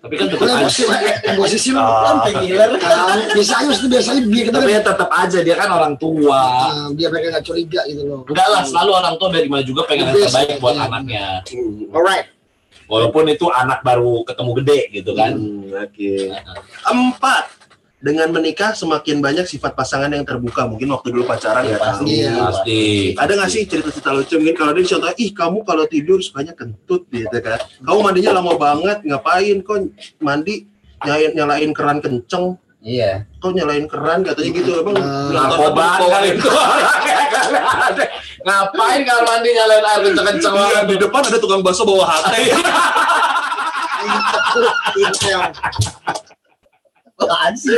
[0.00, 0.82] Tapi kan tetap aja, emosi,
[1.28, 2.00] emosi lu Ah.
[2.08, 3.18] kan pengiler kan.
[3.36, 6.40] Biasanya itu biasanya dia kita tapi ya tetap aja dia kan orang tua.
[6.40, 8.20] Ah, dia mereka nggak curiga gitu loh.
[8.24, 10.84] Enggak lah, selalu orang tua dari mana juga pengen yang terbaik buat iya.
[10.88, 11.26] anaknya.
[11.52, 11.92] Hmm.
[11.92, 12.26] Alright.
[12.88, 15.32] Walaupun itu anak baru ketemu gede gitu kan.
[15.36, 16.32] Hmm, Oke.
[16.88, 17.59] Empat.
[18.00, 20.64] Dengan menikah semakin banyak sifat pasangan yang terbuka.
[20.64, 21.92] Mungkin waktu dulu pacaran Iya, nggak tahu.
[21.92, 22.10] pasti.
[22.10, 22.32] Iya.
[22.40, 22.78] Pasti.
[23.12, 27.02] Ada nggak sih cerita-cerita lucu mungkin kalau dia contoh, ih kamu kalau tidur sukanya kentut
[27.06, 27.58] gitu kan.
[27.78, 29.76] Kamu mandinya lama banget, ngapain kok
[30.18, 30.54] mandi
[31.00, 35.30] nyalain, nyalain keran kenceng, iya kok nyalain keran katanya gitu emang Hmm.
[35.30, 36.48] tahu Narkoba apa- kali itu
[38.40, 42.48] Ngapain kalau mandi nyalain air kenceng-kenceng Iya, di depan ada tukang bakso bawa hati.
[47.20, 47.26] Intel.
[47.26, 47.76] apaan sih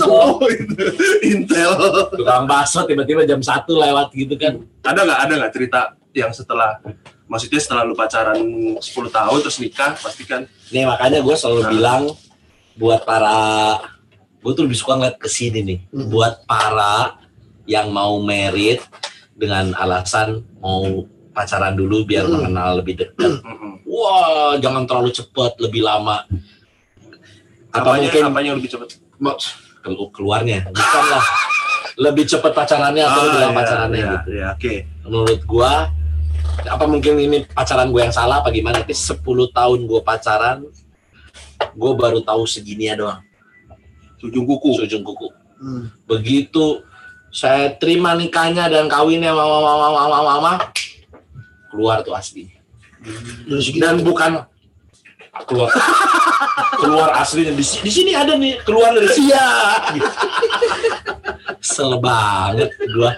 [0.00, 0.38] Oh.
[1.22, 1.72] Intel.
[2.10, 4.60] Tukang bakso tiba-tiba jam 1 lewat gitu kan.
[4.82, 5.80] Ada nggak ada nggak cerita
[6.12, 6.80] yang setelah
[7.24, 8.38] maksudnya setelah lu pacaran
[8.74, 11.70] 10 tahun terus nikah pasti kan Nih makanya gue selalu Nah.
[11.70, 12.02] bilang
[12.74, 13.38] buat para
[14.38, 15.78] gue tuh lebih suka ngeliat ke sini nih.
[15.88, 16.08] Hmm.
[16.08, 17.18] Buat para
[17.64, 18.80] yang mau merit
[19.30, 22.34] dengan alasan mau pacaran dulu biar Hmm.
[22.40, 23.38] mengenal lebih dekat.
[23.38, 23.78] mm-mm.
[23.84, 26.22] Wah, jangan terlalu cepat, lebih lama.
[27.72, 28.88] Apa apanya, mungkin apanya lebih cepat
[29.84, 30.58] kelu- keluarnya?
[30.68, 31.24] Bukan lah.
[31.98, 34.30] Lebih cepat pacarannya atau lebih lama pacarannya iya, gitu.
[34.30, 35.90] iya, oke menurut gua
[36.62, 39.18] apa mungkin ini pacaran gue yang salah apa gimana tapi 10
[39.50, 40.62] tahun gue pacaran
[41.74, 43.18] gue baru tahu segini ya doang
[44.18, 44.82] Sujung kuku.
[44.82, 45.30] Sujung kuku.
[45.62, 45.94] Hmm.
[46.10, 46.82] Begitu
[47.30, 50.52] saya terima nikahnya dan kawinnya mama mama mama mama
[51.70, 52.50] keluar tuh asli.
[53.46, 54.42] Segi Dan bukan
[55.44, 55.68] keluar
[56.74, 59.30] keluar aslinya di, di sini ada nih keluar dari sini.
[59.30, 59.46] Iya.
[61.58, 63.12] Sel banget gua.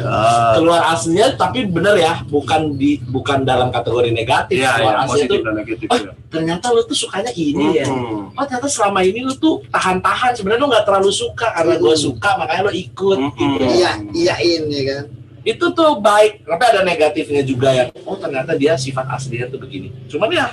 [0.00, 4.56] Ah, Keluar aslinya tapi bener ya, bukan di bukan dalam kategori negatif.
[4.56, 5.86] Iya, keluar iya, aslinya positif tuh dan negatif.
[5.88, 6.10] Oh, ya.
[6.30, 7.84] ternyata lu tuh sukanya ini ya.
[7.88, 8.36] Mhm.
[8.36, 11.96] Oh ternyata selama ini lu tuh tahan-tahan sebenarnya lu nggak terlalu suka karena Hmm.
[11.96, 13.30] suka makanya lu ikut Mhm.
[13.32, 13.64] gitu.
[13.70, 15.04] iya iyain ya kan
[15.40, 17.88] Itu tuh baik, tapi ada negatifnya juga ya.
[18.04, 19.88] Oh ternyata dia sifat aslinya tuh begini.
[20.06, 20.52] Cuman ya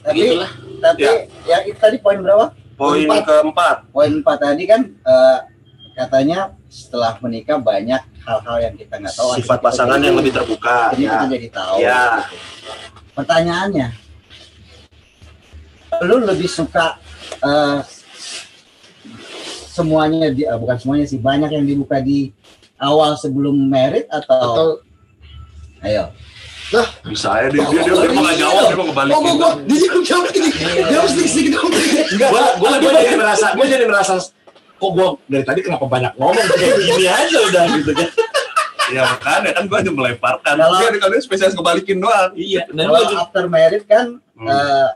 [0.00, 0.20] Tapi
[0.80, 1.12] tapi Ya.
[1.44, 2.56] ya itu tadi poin berapa?
[2.74, 3.24] Poin Empat.
[3.28, 3.76] keempat.
[3.92, 5.38] Poin 4 tadi kan eh,
[5.92, 9.36] katanya setelah menikah banyak hal-hal yang kita nggak tahu.
[9.36, 10.96] Sifat pasangan yang lebih terbuka.
[10.96, 11.12] Ini Ya.
[11.12, 11.76] kita jadi tahu.
[11.78, 12.02] Ya.
[12.24, 12.36] gitu.
[13.12, 13.88] Pertanyaannya,
[16.00, 16.96] lu lebih suka
[17.40, 17.78] eh,
[19.70, 22.32] semuanya di, eh, bukan semuanya sih banyak yang dibuka di
[22.76, 24.66] awal sebelum merit atau, atau
[25.82, 26.08] ayo
[27.02, 29.16] Bisa ya dia dia dia, mau nggak jawab dia mau ngebalikin.
[29.16, 31.70] oh gua gua dia jawab jawab gini dia harus sedikit sedikit dong
[32.10, 34.12] Gue gue gue jadi merasa gue jadi merasa
[34.72, 38.08] kok gue dari tadi kenapa banyak ngomong kayak gini aja udah gitu kan.
[38.88, 40.54] Ya makanya kan gua hanya melemparkan.
[40.56, 42.30] Kalau- Dia kalian spesialis ngebalikin doang.
[42.32, 42.66] Iya.
[42.68, 44.48] Dan kalau gua juga- after merit kan Hmm.
[44.48, 44.88] eh,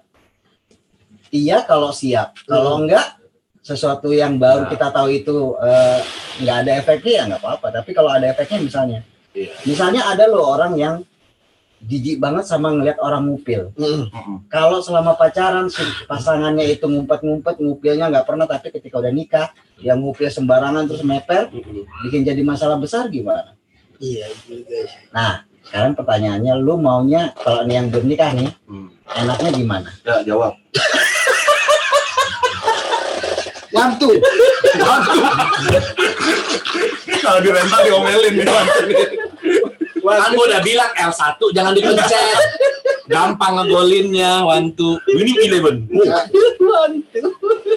[1.31, 3.19] iya kalau siap kalau enggak
[3.61, 4.69] sesuatu yang baru Nah.
[4.69, 5.99] kita tahu itu eh,
[6.39, 9.53] nggak ada efeknya ya nggak apa-apa tapi kalau ada efeknya misalnya Iya.
[9.65, 10.95] misalnya ada loh orang yang
[11.85, 14.07] jijik banget sama ngelihat orang ngupil Hmm.
[14.07, 14.37] Mhm.
[14.49, 19.99] kalau selama pacaran si pasangannya itu ngumpet-ngumpet ngupilnya nggak pernah tapi ketika udah nikah yang
[19.99, 21.85] ngupil sembarangan terus meper Mhm.
[22.03, 23.53] bikin jadi masalah besar gimana
[23.97, 28.89] iya juga nah sekarang pertanyaannya lu maunya kalau ini yang belum nikah nih Hmm.
[29.15, 30.53] enaknya gimana Ya jawab.
[33.71, 34.07] Wantu.
[37.19, 38.47] Kalau di rental diomelin nih.
[40.05, 42.37] Kan gue udah bilang L1 jangan dipencet.
[43.05, 44.97] Gampang ngegolinnya, one two.
[45.09, 45.77] Winning eleven.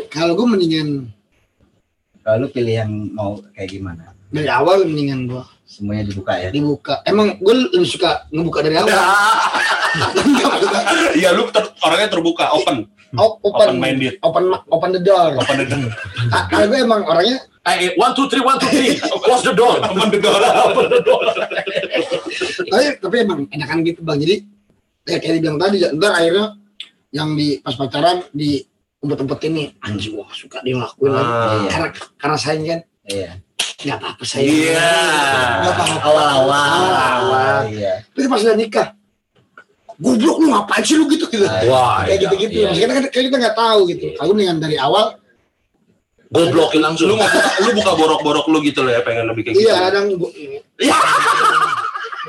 [0.09, 1.11] Kalau gue mendingan
[2.27, 4.11] kalau lu pilih yang mau kayak gimana?
[4.27, 6.51] Dari awal mendingan gue semuanya dibuka ya?
[6.51, 6.99] Dibuka.
[7.07, 8.91] Emang gue lebih suka ngebuka dari awal?
[11.15, 12.85] Iya lu ter- orangnya terbuka, open,
[13.15, 13.71] O- open.
[13.71, 15.39] Open minded, open open the door.
[15.39, 15.65] Open the
[16.29, 18.95] Ah, kalau gue emang orangnya Eh, one two three, one two three.
[19.25, 19.75] Close the door.
[19.77, 20.39] open the door.
[20.65, 21.23] Open the door.
[22.67, 24.36] tapi, tapi emang enakan gitu bang jadi
[25.03, 26.45] ya kayak dibilang tadi ntar akhirnya
[27.10, 28.60] yang di pas pacaran di
[28.99, 31.67] umpet-umpetin nih anjing wah suka dia ngelakuin lagi Ah.
[31.69, 33.30] karena karena sayang kan iya
[33.77, 34.91] nggak apa-apa sayang Iya.
[35.62, 37.60] nggak apa-apa awal-awal Awal-awal.
[37.69, 38.88] iya tapi pas udah nikah
[39.97, 42.67] goblok lu ngapain sih lu gitu gitu Wah, kayak gitu-gitu iya.
[42.69, 45.16] Maksudnya kita kan kita nggak tahu gitu kalau dengan dari awal
[46.27, 47.07] Gue blokin langsung.
[47.07, 49.63] Lu mau buka, lu buka borok-borok lu gitu loh ya, pengen lebih kayak gitu.
[49.63, 50.33] iya kadang gua-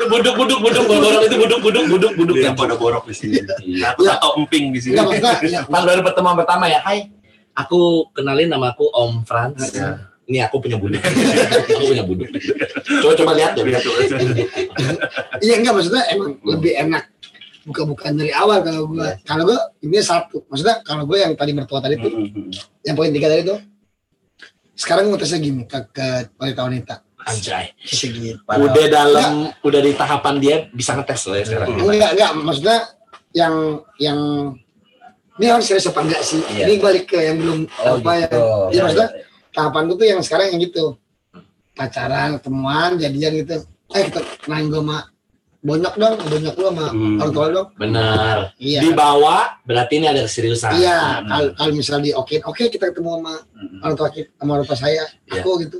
[0.00, 3.42] buduk buduk buduk buduk itu buduk buduk buduk buduk Dia pada borok di sini.
[3.60, 3.92] Iya.
[3.92, 4.94] Atau, atau emping di sini.
[5.44, 7.10] ya, Pas baru pertemuan pertama ya, Hai,
[7.52, 9.74] aku kenalin nama aku Om Franz.
[9.74, 10.06] Ya.
[10.24, 11.00] Ini aku punya buduk.
[11.00, 12.28] aku punya buduk.
[13.02, 13.64] Coba coba lihat tuh.
[15.40, 17.04] iya enggak maksudnya emang lebih enak
[17.64, 21.80] buka-bukaan dari awal kalau gua kalau gua ini satu maksudnya kalau gua yang tadi mertua
[21.80, 22.48] tadi tuh Mhm.
[22.82, 23.58] yang poin tiga tadi tuh
[24.78, 26.06] sekarang mau tesnya gini ke, ke
[26.38, 26.94] wanita wanita.
[27.26, 27.74] Anjay.
[27.82, 31.76] segitu Udah dalam udah di tahapan dia bisa ngetes loh ya sekarang.
[31.76, 32.78] enggak enggak maksudnya
[33.36, 34.18] yang yang
[35.38, 36.40] ini harus serius apa enggak sih?
[36.54, 36.64] Iya.
[36.70, 38.26] ini balik ke yang belum oh apa ya?
[38.26, 38.40] gitu.
[38.72, 39.10] Iya, maksudnya
[39.52, 40.84] tahapan gue tuh yang sekarang yang gitu.
[41.74, 43.56] Pacaran ketemuan jadian gitu.
[43.92, 44.98] Eh kita kenalin gue sama
[45.68, 47.16] bonyok dong bonyok lu sama Hmm.
[47.18, 48.36] orang tua lu dong Benar.
[48.56, 50.72] iya Dibawa berarti ini ada keseriusan.
[50.74, 51.28] iya Hmm.
[51.28, 53.80] kalau kalau misal di oke oke kita ketemu sama Mm-mm.
[53.80, 55.38] orang tua kita sama orang tua saya Iya.
[55.38, 55.78] aku gitu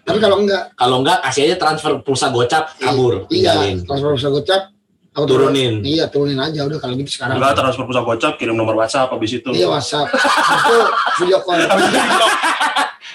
[0.00, 3.76] tapi kalau enggak Kalau enggak kasih aja transfer pulsa gocap kabur iya tinggalin.
[3.82, 4.62] transfer usah gocap
[5.10, 5.82] aku Turunin.
[5.82, 9.32] iya turunin aja udah kalau gitu sekarang Enggak transfer pulsa gocap, kirim nomor WhatsApp habis
[9.32, 9.48] itu.
[9.50, 10.76] iya whatsapp itu
[11.18, 11.58] video call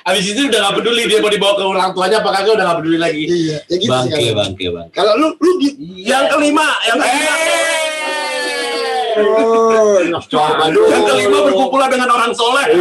[0.06, 2.78] Habis itu udah gak peduli dia mau dibawa ke orang tuanya apa kagak udah gak
[2.78, 3.24] peduli lagi.
[3.26, 4.38] iya ya gitu Bangke, sekarang.
[4.38, 4.94] bangke, bangke.
[4.94, 5.70] kalau lu lu di
[6.06, 7.34] Yang kelima, yang kelima.
[9.18, 10.86] oh, Coba dulu.
[10.88, 12.66] Yang kelima berkumpulan dengan orang soleh.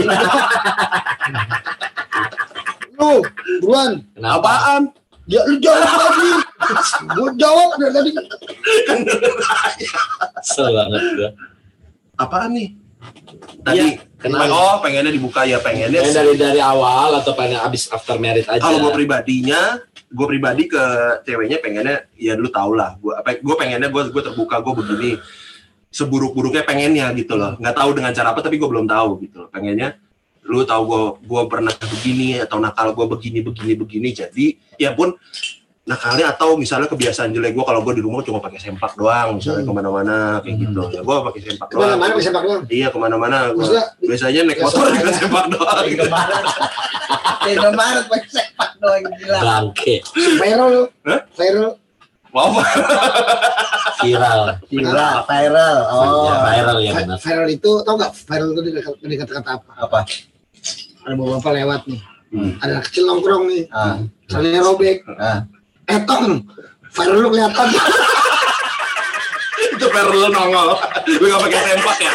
[2.95, 3.25] lu
[3.61, 4.39] buruan Kenapa?
[4.45, 4.83] Apaan?
[5.25, 6.29] Ya lu jawab tadi.
[7.17, 8.11] Gua jawab dari tadi.
[10.45, 11.31] Kesel banget gua.
[12.21, 12.69] Apaan nih?
[13.65, 13.85] Tadi Iya,
[14.21, 14.45] kenapa?
[14.53, 16.01] oh pengennya dibuka ya pengennya.
[16.05, 18.61] Pengen dari dari awal atau pengen abis after married aja.
[18.61, 20.85] Kalau gue pribadinya, gue pribadi ke
[21.25, 22.97] ceweknya pengennya ya lu tau lah.
[23.01, 23.41] Gue apa?
[23.41, 25.11] Gue pengennya gue gue terbuka gue begini.
[25.95, 27.55] Seburuk-buruknya pengennya gitu loh.
[27.57, 29.49] Nggak tahu dengan cara apa tapi gue belum tahu gitu loh.
[29.49, 29.95] Pengennya
[30.45, 35.17] lu tahu gua gua pernah begini atau nakal gua begini begini begini jadi ya pun
[35.85, 39.61] nakalnya atau misalnya kebiasaan jelek gua kalau gua di rumah cuma pakai sempak doang misalnya
[39.61, 39.69] Hmm.
[39.69, 42.63] ke mana-mana kayak gitu ya gua pakai sempak Ke mana doang mana bisa pakai doang.
[42.69, 45.85] iya ke mana-mana Maksudnya biasanya naik Ya, motor dengan sempak doang.
[45.85, 49.39] Di Indomaret pakai sepak doang gila.
[49.39, 49.95] bangke
[50.39, 50.85] viral lu.
[51.05, 51.21] Hah?
[51.35, 51.71] Viral.
[52.31, 52.51] wow
[54.01, 55.77] viral Viral, viral.
[55.87, 56.25] Oh.
[56.25, 58.61] ya viral ya benar Viral itu tau nggak viral itu
[58.99, 59.71] dari kata-kata apa?
[59.79, 59.99] Apa?
[61.05, 62.01] Ada bapak lewat nih.
[62.33, 62.51] Hmm.
[62.59, 63.63] Ada anak kecil nongkrong nih.
[63.71, 65.05] Ah, Soalnya robek.
[65.15, 65.45] ah.
[65.91, 66.45] Eh tong.
[66.95, 67.69] Viral lu kelihatan.
[69.75, 70.77] itu perlu lu nongol
[71.19, 72.13] lu gak pakai sempak ya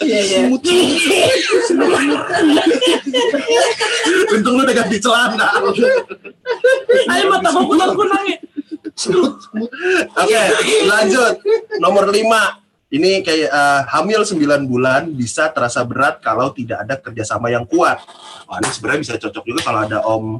[0.00, 0.38] Iya, iya.
[4.32, 5.48] untung lu udah ganti celana
[7.10, 8.26] ayo mata gua kunang kunang
[10.12, 10.42] Oke,
[10.84, 11.40] lanjut.
[11.80, 12.60] Nomor lima.
[12.92, 17.96] Ini kayak eh, hamil 9 bulan bisa terasa berat kalau tidak ada kerjasama yang kuat.
[18.44, 20.36] Wah, ini sebenarnya bisa cocok juga kalau ada om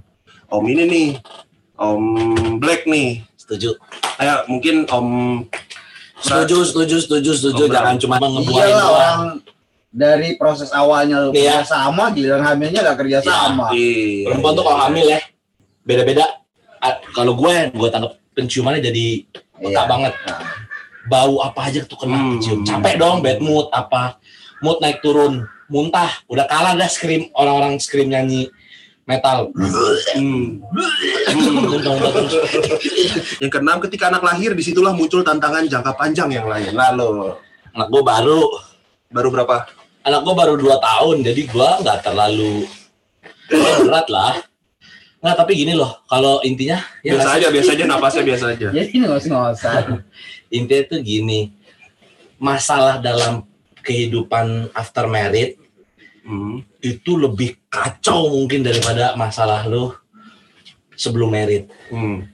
[0.53, 1.09] om ini nih,
[1.81, 2.03] om
[2.61, 3.25] Black nih.
[3.35, 3.75] setuju
[4.15, 5.09] Kayak mungkin om
[6.17, 9.21] setuju setuju setuju setuju Oh, jangan cuma ngebuahin Iyalah doang orang
[9.91, 11.59] dari proses awalnya lu Iya.
[11.59, 13.73] kerja sama, giliran hamilnya gak kerja sama.
[13.73, 14.29] Iya.
[14.29, 15.19] perempuan tuh kalau hamil ya
[15.83, 16.25] beda-beda
[16.79, 19.07] A- kalau gue gue tangkap penciumannya jadi
[19.59, 19.83] peka Iya.
[19.85, 20.41] banget Nah.
[21.03, 22.39] bau apa aja tuh kena Hmm.
[22.39, 24.21] cium capek dong bad mood apa
[24.61, 28.47] mood naik turun muntah udah kalah dah scream orang-orang scream nyanyi
[29.11, 29.51] metal
[30.15, 30.63] Hmm.
[33.43, 36.71] Yang keenam, ketika anak lahir, di situlah muncul tantangan jangka panjang yang lain.
[36.71, 37.35] Lalu,
[37.75, 38.47] anak gue baru
[39.11, 39.67] baru berapa?
[40.05, 42.65] anak gue baru 2 tahun jadi gue nggak terlalu
[43.85, 44.33] berat lah
[45.21, 48.69] nggak tapi gini loh kalau intinya ya biasa aja, biasa aja, napasnya biasa aja.
[48.77, 50.01] Jadi ngos-ngosan.
[50.49, 51.53] intinya tuh gini
[52.41, 53.45] masalah dalam
[53.85, 55.61] kehidupan after married
[56.31, 56.63] Hmm.
[56.79, 59.99] itu lebih kacau mungkin daripada masalah lo
[60.95, 62.31] sebelum married Hmm.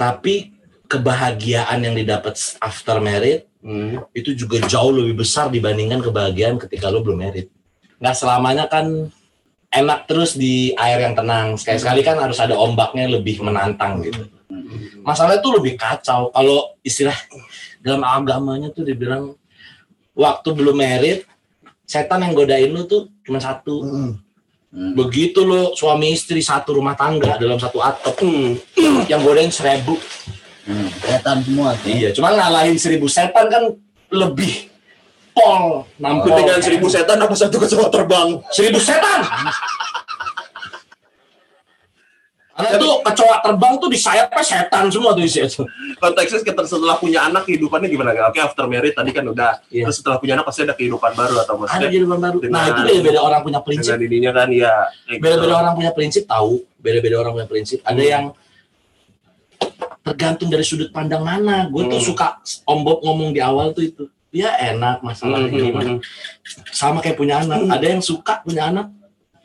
[0.00, 0.56] tapi
[0.88, 4.00] kebahagiaan yang didapat after married Hmm.
[4.16, 7.52] itu juga jauh lebih besar dibandingkan kebahagiaan ketika lo belum married
[8.00, 9.12] nggak selamanya kan
[9.68, 14.24] enak terus di air yang tenang sekali-sekali kan harus ada ombaknya lebih menantang gitu
[15.04, 17.14] masalah itu lebih kacau kalau istilah
[17.84, 19.36] dalam agamanya tuh dibilang
[20.16, 21.28] waktu belum married
[21.90, 24.12] setan yang godain lu tuh cuma satu Hmm.
[24.70, 24.94] Hmm.
[24.94, 28.54] begitu lo suami istri satu rumah tangga dalam satu atap Hmm.
[29.10, 29.98] yang godain seribu
[30.60, 30.86] Hmm.
[31.02, 31.90] Setan semua tuh.
[31.90, 33.74] iya cuma ngalahin seribu setan kan
[34.08, 34.70] lebih
[35.32, 38.38] pol nampol Dengan seribu setan apa satu kecoa terbang?
[38.48, 39.20] seribu setan
[42.62, 45.62] karena tuh kecoa terbang tuh di sayapnya setan semua tuh isi itu
[45.96, 48.10] konteksnya kita setelah punya anak kehidupannya gimana?
[48.26, 49.58] Oke after married tadi kan udah.
[49.66, 49.84] Iya.
[49.84, 52.36] terus setelah punya anak pasti ada kehidupan baru atau ada maksudnya kehidupan baru.
[52.36, 53.90] Nah Dengan- itu beda-beda orang punya prinsip.
[53.90, 54.74] dengan ininya kan ya
[55.16, 56.52] beda-beda orang punya prinsip tahu.
[56.76, 57.78] Beda-beda orang punya prinsip.
[57.82, 58.08] Ada Hmm.
[58.08, 58.24] yang
[60.00, 61.68] tergantung dari sudut pandang mana.
[61.68, 62.08] Gue tuh Hmm.
[62.08, 62.26] suka
[62.64, 65.90] om Bob ngomong di awal tuh itu dia enak masalahnya Hmm, hmm, gimana?
[65.92, 66.00] hmm.
[66.70, 67.66] sama kayak punya anak.
[67.68, 68.86] Ada yang suka punya anak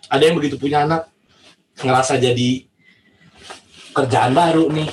[0.05, 1.09] ada yang begitu punya anak
[1.75, 2.69] ngerasa jadi
[3.95, 4.91] kerjaan baru nih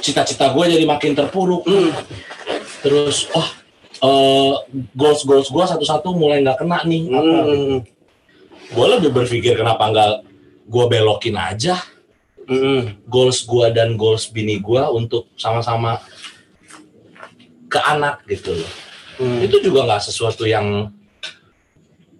[0.00, 1.92] cita-cita gue jadi makin terpuruk Hmm.
[2.80, 3.48] terus wah
[4.00, 4.52] eh,
[4.96, 7.84] goals goals gue satu-satu mulai nggak kena nih Hmm.
[8.72, 10.12] gue lebih berpikir kenapa nggak
[10.64, 11.76] gue belokin aja
[12.50, 12.98] Hmm.
[13.06, 16.02] goals gua dan goals bini gua untuk sama-sama
[17.70, 18.72] ke anak gitu loh.
[19.22, 19.38] Hmm.
[19.38, 20.90] Itu juga nggak sesuatu yang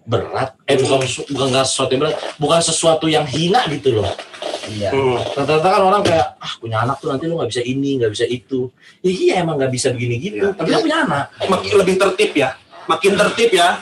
[0.05, 0.57] berat.
[0.65, 0.99] Eh bukan
[1.31, 4.09] bukan nggak sesuatu yang berat, bukan sesuatu yang hina gitu loh.
[4.67, 4.89] Iya.
[4.93, 5.17] Hmm.
[5.37, 8.25] Rata-rata kan orang kayak ah punya anak tuh nanti lu nggak bisa ini, nggak bisa
[8.25, 8.69] itu.
[9.01, 10.45] Ya iya emang nggak bisa begini gitu.
[10.49, 10.57] Iya.
[10.57, 11.25] Tapi kan punya anak.
[11.45, 12.49] makin lebih tertib ya
[12.89, 13.77] makin tertib ya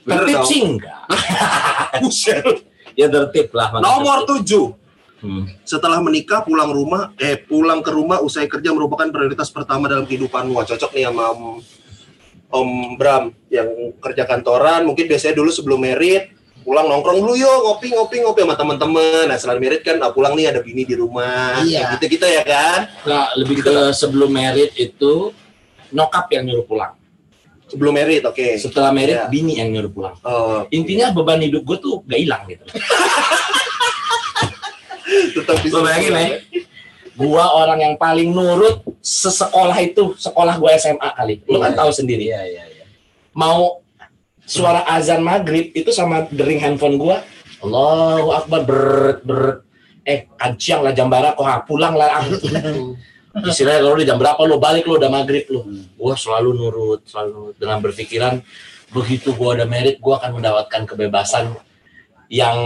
[0.00, 0.98] Bener Tertib sih enggak.
[2.98, 3.78] Ya tertib lah.
[3.78, 4.42] nomor tertib.
[4.44, 4.66] tujuh
[5.20, 5.44] Hmm.
[5.68, 10.56] setelah menikah pulang rumah eh pulang ke rumah usai kerja merupakan prioritas pertama dalam kehidupanmu
[10.56, 11.36] Wah, cocok nih sama
[12.50, 13.66] om, Bram yang
[13.98, 18.54] kerja kantoran mungkin biasanya dulu sebelum merit pulang nongkrong dulu yuk ngopi ngopi ngopi sama
[18.54, 21.96] teman-teman nah setelah merit kan ah, pulang nih ada bini di rumah Iya.
[21.96, 25.32] gitu gitu ya kan Nggak, lebih ke sebelum merit itu
[25.90, 26.92] nyokap yang nyuruh pulang.
[27.66, 29.26] sebelum merit oke Setelah merit Iya.
[29.26, 30.14] bini yang nyuruh pulang.
[30.20, 32.64] Oh, intinya beban hidup gue tuh gak hilang gitu.
[35.34, 36.26] tetap bisa bayangin ya,
[37.14, 41.34] gua orang yang paling nurut sesekolah itu sekolah gua SMA kali.
[41.48, 42.30] Lo kan tahu sendiri.
[42.30, 42.86] Iya, iya, iya.
[43.36, 43.84] Mau
[44.44, 47.24] suara azan maghrib itu sama dering handphone gua,
[47.64, 49.58] Allahu Akbar beret beret.
[50.04, 52.20] Eh kanciang lah jambara kok ah, pulang lah.
[52.20, 52.24] ah.
[53.30, 55.62] Istilahnya kalau udah jam berapa lo balik lo udah maghrib lo.
[55.94, 58.42] Gua selalu nurut, selalu nurut dengan berpikiran
[58.90, 61.54] begitu gue udah merit gue akan mendapatkan kebebasan
[62.26, 62.58] yang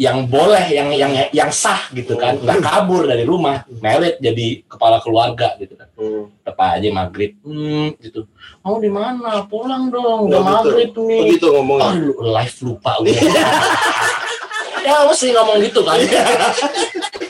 [0.00, 2.40] yang boleh yang yang yang sah gitu kan.
[2.40, 5.88] Nggak kabur dari rumah merit jadi kepala keluarga gitu kan.
[5.92, 6.26] Hmm.
[6.42, 8.26] tepat aja maghrib hmm, gitu.
[8.64, 9.46] Mau di mana?
[9.46, 10.48] Pulang dong udah Oh, gitu.
[10.50, 11.20] maghrib nih.
[11.28, 11.84] Begitu ngomongnya.
[11.86, 13.14] oh lu live lupa gue
[14.86, 15.98] ya mesti ngomong gitu kan?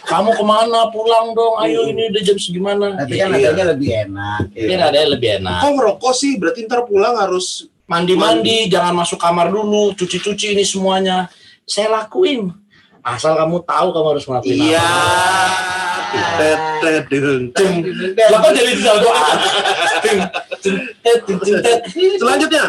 [0.09, 0.88] Kamu ke mana?
[0.88, 1.57] Pulang dong.
[1.61, 2.96] Ayo ini udah jam segimana?
[2.96, 3.53] Tapi kan Iya.
[3.53, 4.40] adanya lebih enak.
[4.53, 5.61] Mungkin ada yang lebih enak.
[5.61, 6.33] Kok ngerokok sih?
[6.40, 11.29] Berarti ntar pulang harus mandi-mandi, jangan masuk kamar dulu, cuci-cuci ini semuanya.
[11.64, 12.51] Saya lakuin.
[13.01, 14.79] Asal kamu tahu kamu harus ngelakuin Iya.
[14.79, 16.51] apa.
[18.31, 19.37] Kok jadi jagoan?
[22.14, 22.64] Selanjutnya,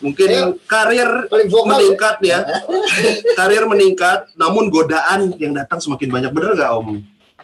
[0.00, 0.28] mungkin
[0.64, 1.64] karir ya.
[1.64, 2.38] meningkat ya.
[3.34, 6.30] karir meningkat, namun godaan yang datang semakin banyak.
[6.30, 6.88] Bener nggak Om?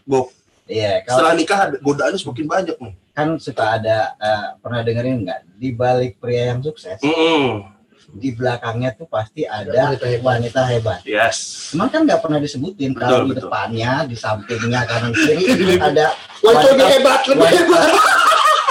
[0.02, 0.30] Bob,
[0.66, 2.94] Iya, kalau setelah nikah ada- godaannya semakin banyak nih.
[3.10, 7.64] kan suka ada eh, pernah dengerin nggak di balik pria yang sukses Mm-mm.
[8.08, 10.22] Di belakangnya tuh pasti ada Wanita hebat.
[10.22, 11.00] wanita hebat.
[11.02, 11.70] Yes.
[11.70, 13.42] Cuman kan nggak pernah disebutin Betul, kalau di betul.
[13.44, 15.44] depannya, di sampingnya, kanan kiri
[15.88, 17.90] ada Wah itu lebih hebat, lebih wanita, hebat.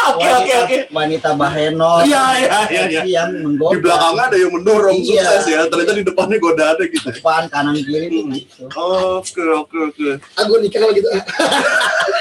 [0.05, 0.77] Oke, oke, oke.
[0.93, 3.01] wanita bahenol Iya, iya, iya, iya.
[3.17, 5.25] yang menggoda Di belakangnya ada yang mendorong Iya.
[5.25, 5.59] sukses ya.
[5.65, 7.07] Ternyata di depannya godaannya gitu.
[7.09, 8.29] depan kanan kiri Hmm.
[8.31, 8.69] gitu.
[8.69, 10.09] Oke, oke, oke.
[10.37, 11.09] Aku nikah kalau gitu.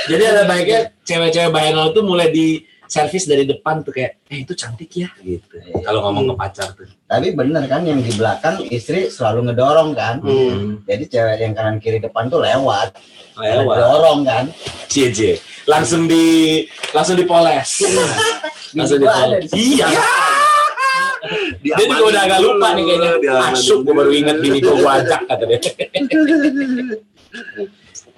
[0.07, 4.53] Jadi ada baiknya cewek-cewek bayangan itu mulai di servis dari depan tuh kayak, eh itu
[4.53, 5.57] cantik ya gitu.
[5.85, 6.89] Kalau ngomong ke pacar tuh.
[7.09, 10.21] Tapi bener kan yang di belakang istri selalu ngedorong kan.
[10.21, 10.85] Hmm.
[10.85, 12.97] Jadi cewek yang kanan kiri depan tuh lewat,
[13.41, 13.65] Lewat.
[13.65, 14.45] ngedorong kan.
[14.89, 15.41] Cie cie.
[15.65, 17.71] Langsung di langsung dipoles.
[18.77, 19.49] langsung dipoles.
[19.49, 19.89] di Iya.
[21.65, 23.33] Dia juga udah agak lupa nih kayaknya.
[23.49, 25.61] Masuk gue baru inget bini gue gua ajak kata dia.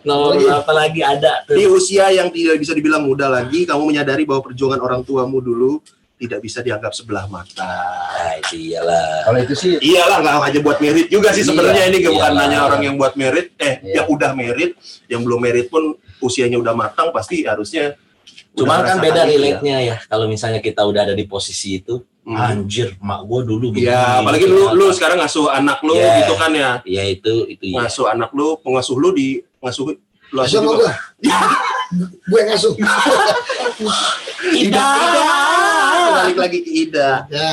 [0.07, 1.76] Nomor apa lagi ada Di tuh.
[1.76, 5.83] usia yang tidak bisa dibilang muda lagi, kamu menyadari bahwa perjuangan orang tuamu dulu
[6.16, 7.66] tidak bisa dianggap sebelah mata.
[8.16, 9.26] Ah, itu iyalah.
[9.29, 12.42] Kalau itu sih Iyalah nggak hanya buat merit juga sih sebenarnya Iya, ini bukan iyalah.
[12.48, 14.00] hanya orang yang buat merit, eh Iya.
[14.00, 14.72] yang udah merit,
[15.12, 17.98] yang belum merit pun usianya udah matang pasti harusnya.
[18.57, 19.29] Cuman kan beda ya.
[19.29, 19.96] relate-nya ya.
[20.09, 22.00] Kalau misalnya kita udah ada di posisi itu.
[22.26, 23.86] Anjir, mak gue dulu begini.
[23.86, 26.26] Iya, apalagi lu lu sekarang ngasuh anak lu Iya.
[26.26, 26.70] gitu kan ya.
[26.82, 27.86] Ya itu itu ya.
[27.86, 29.94] Ngasuh anak lu, pengasuh lu di ngasuh
[30.26, 30.90] lu asuh juga.
[32.26, 32.40] gue.
[32.42, 32.74] Ngasuh.
[34.56, 34.88] Ida.
[36.16, 37.10] Balik lagi ke Ida.
[37.30, 37.50] Ya.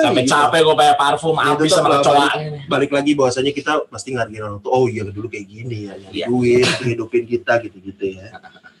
[0.00, 0.30] Sampai Iya.
[0.30, 2.28] capek gue pakai parfum Ya, habis sama kecoa.
[2.66, 4.72] balik lagi bahwasanya kita pasti ngargain orang tua.
[4.72, 6.26] Oh iya dulu kayak gini ya, Iya.
[6.28, 8.28] duit, hidupin kita gitu-gitu ya.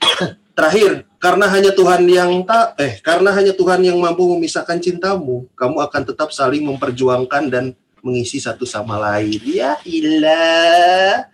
[0.56, 5.82] Terakhir, karena hanya Tuhan yang tak eh karena hanya Tuhan yang mampu memisahkan cintamu, kamu
[5.82, 7.64] akan tetap saling memperjuangkan dan
[8.00, 9.40] mengisi satu sama lain.
[9.42, 11.26] Ya ilah.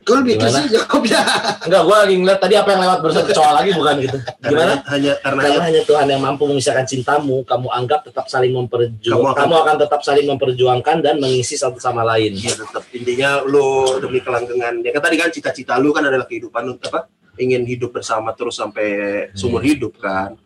[0.00, 0.64] Gue lebih Gimana?
[0.64, 1.20] sih jawabnya.
[1.68, 4.16] Enggak, gue lagi ngeliat tadi apa yang lewat barusan kecoa lagi bukan gitu.
[4.22, 4.74] Karena Gimana?
[4.88, 9.28] hanya karena Karena hanya Tuhan yang mampu memisahkan cintamu, kamu anggap tetap saling Kamu memperjuangkan.
[9.28, 12.32] akan- Kamu akan tetap saling memperjuangkan dan mengisi satu sama lain.
[12.32, 14.80] ya tetap intinya lu demi kelanggengan.
[14.80, 17.10] Ya kan tadi kan cita-cita lu kan adalah kehidupan apa?
[17.40, 18.86] Ingin hidup bersama terus sampai
[19.32, 20.36] seumur hidup kan.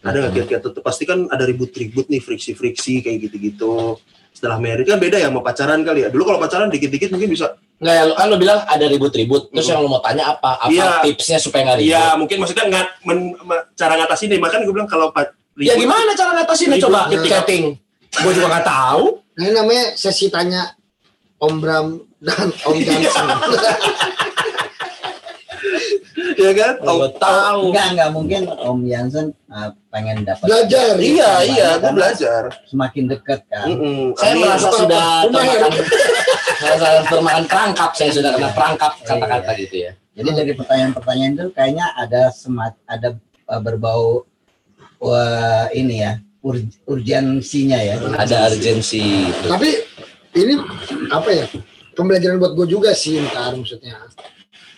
[0.00, 3.98] Ada nggak kira-kira tetap pasti kan ada ribut-ribut nih friksi-friksi kayak gitu-gitu.
[4.30, 6.08] Setelah married kan beda ya sama pacaran kali ya.
[6.08, 7.58] Dulu kalau pacaran dikit-dikit mungkin bisa.
[7.76, 9.50] Enggak ya, kan lo bilang ada ribut-ribut.
[9.50, 9.72] Terus Hmm.
[9.74, 10.56] yang lo mau tanya apa?
[10.60, 11.02] Apa Iya.
[11.02, 11.90] tipsnya supaya nggak ribut?
[11.90, 13.34] Iya mungkin maksudnya nggak men-
[13.74, 14.38] cara ngatasin nih.
[14.38, 17.00] Makanya gue bilang kalau pa- Ya ribut- gimana cara ngatasinnya Ribut coba?
[17.10, 17.64] ketika- Chatting.
[18.16, 19.04] Gue juga nggak tahu.
[19.34, 20.62] Nah, ini namanya sesi tanya
[21.36, 21.86] Om Bram
[22.20, 23.26] dan Om Johnson.
[26.40, 26.72] Ya kan?
[26.80, 27.60] Nggak Oh, tahu.
[27.68, 30.96] enggak enggak mungkin Om Jansen uh, pengen dapat Belajar.
[30.96, 32.42] iya iya, gue Karena belajar.
[32.64, 33.68] Semakin dekat kan.
[33.68, 34.16] Mm-mm.
[34.16, 34.42] Saya Amin.
[34.42, 35.52] merasa sudah Rumah ya?
[35.52, 35.72] termakan,
[36.80, 37.90] saya termakan perangkap.
[37.92, 39.92] Saya sudah kena perangkap kata-kata gitu ya.
[40.10, 43.14] Jadi dari pertanyaan-pertanyaan itu kayaknya ada semat ada
[43.46, 44.24] uh, berbau
[44.98, 48.00] wah, ini ya ur- urgensinya ya.
[48.16, 49.28] Ada urgensi.
[49.42, 49.68] Tapi
[50.34, 50.56] ini
[51.08, 51.44] apa ya?
[51.90, 54.00] Pembelajaran buat gue juga sih ntar maksudnya.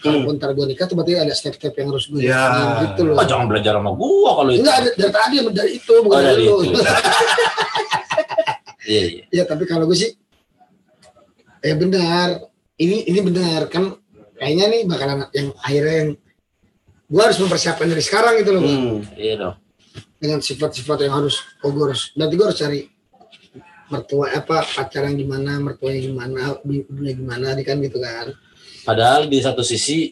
[0.02, 2.34] Kalau ntar gue nikah tuh berarti ada step-step yang harus gue Ya.
[2.42, 3.14] jalanin gitu loh.
[3.14, 4.60] Oh jangan belajar sama gua kalau itu.
[4.60, 6.56] Enggak, ada- dari tadi dari itu bukan Oh, dari itu.
[8.82, 9.22] Iya iya.
[9.30, 10.10] Ya tapi kalau gue sih
[11.60, 12.42] ya benar.
[12.74, 13.94] Ini ini benar kan
[14.34, 16.10] kayaknya nih bakalan yang akhirnya yang
[17.06, 18.62] gue harus mempersiapkan dari sekarang gitu loh.
[18.62, 18.96] Hmm.
[19.14, 19.56] Iya dong.
[20.16, 22.86] dengan sifat-sifat yang harus oh gue harus nanti gue harus cari
[23.86, 28.30] mertua apa pacar yang gimana mertuanya gimana ibunya gimana kan gitu kan
[28.82, 30.10] Padahal di satu sisi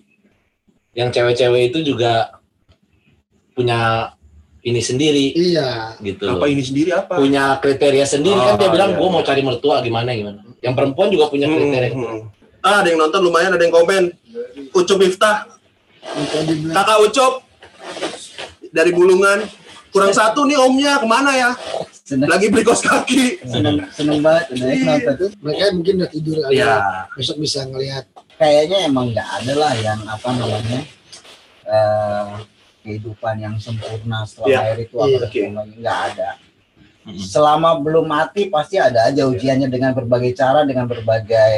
[0.92, 2.34] yang cewek-cewek itu juga
[3.52, 4.10] punya
[4.60, 7.16] ini sendiri iya gitu Apa ini sendiri apa?
[7.16, 8.98] Punya kriteria sendiri Oh, kan dia bilang iya.
[8.98, 10.40] gua mau cari mertua gimana gimana.
[10.60, 11.90] Yang perempuan juga punya Hmm, kriteria.
[11.90, 12.20] hmm.
[12.60, 14.12] Ah, ada yang nonton lumayan, ada yang komen.
[14.70, 15.48] Ucup Miftah,
[16.70, 17.32] kakak Ucup
[18.68, 19.48] dari Bulungan.
[19.90, 21.50] Kurang satu nih omnya, ke mana ya?
[22.04, 23.38] seneng lagi beli kos kaki.
[23.44, 26.66] seneng seneng banget ya, nonton tuh mereka mungkin udah tidur Iya.
[26.66, 26.74] ya.
[27.14, 28.02] besok bisa ngelihat
[28.40, 30.80] kayaknya emang nggak ada lah yang apa namanya
[31.62, 32.28] eh
[32.80, 34.58] kehidupan yang sempurna setelah Iya.
[34.64, 35.18] lahir itu apa Iya.
[35.18, 35.62] dan sebagainya.
[35.76, 36.28] nggak ada
[37.18, 41.56] selama belum mati pasti ada aja ujiannya dengan berbagai cara dengan berbagai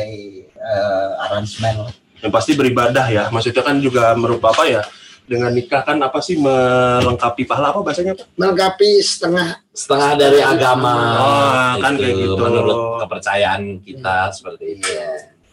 [0.53, 3.27] eh, arrangement Yang pasti beribadah ya.
[3.29, 4.83] Maksudnya kan juga merupakan apa ya?
[5.23, 8.27] Dengan nikah kan apa sih melengkapi pahala apa bahasanya Pak?
[8.35, 12.35] melengkapi setengah setengah dari agama Oh, kan kayak gitu.
[12.37, 14.87] menurut kepercayaan kita seperti itu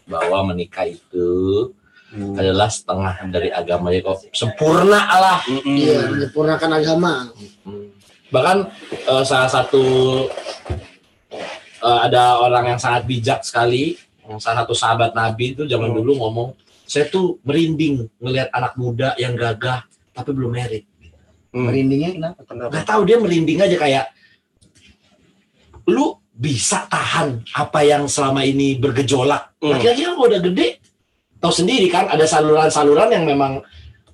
[0.09, 1.69] bahwa menikah itu
[2.09, 2.33] Hmm.
[2.33, 5.77] adalah setengah dari agama ya kok sempurna lah Mm-mm.
[5.77, 7.29] iya menyempurnakan agama
[7.61, 7.93] Hmm.
[8.33, 9.85] bahkan eh, salah satu
[11.79, 13.93] eh, ada orang yang sangat bijak sekali
[14.37, 16.01] salah satu sahabat Nabi itu zaman Hmm.
[16.01, 16.49] dulu ngomong
[16.83, 20.89] saya tuh merinding ngelihat anak muda yang gagah tapi belum merit
[21.49, 21.69] Hmm.
[21.69, 22.69] merindingnya kenapa Kenapa?
[22.73, 24.05] nggak tahu dia merinding aja kayak
[25.85, 29.75] lu bisa tahan apa yang selama ini bergejolak Hmm.
[29.75, 30.67] laki-laki kan kalau udah gede
[31.35, 33.59] tahu sendiri kan ada saluran-saluran yang memang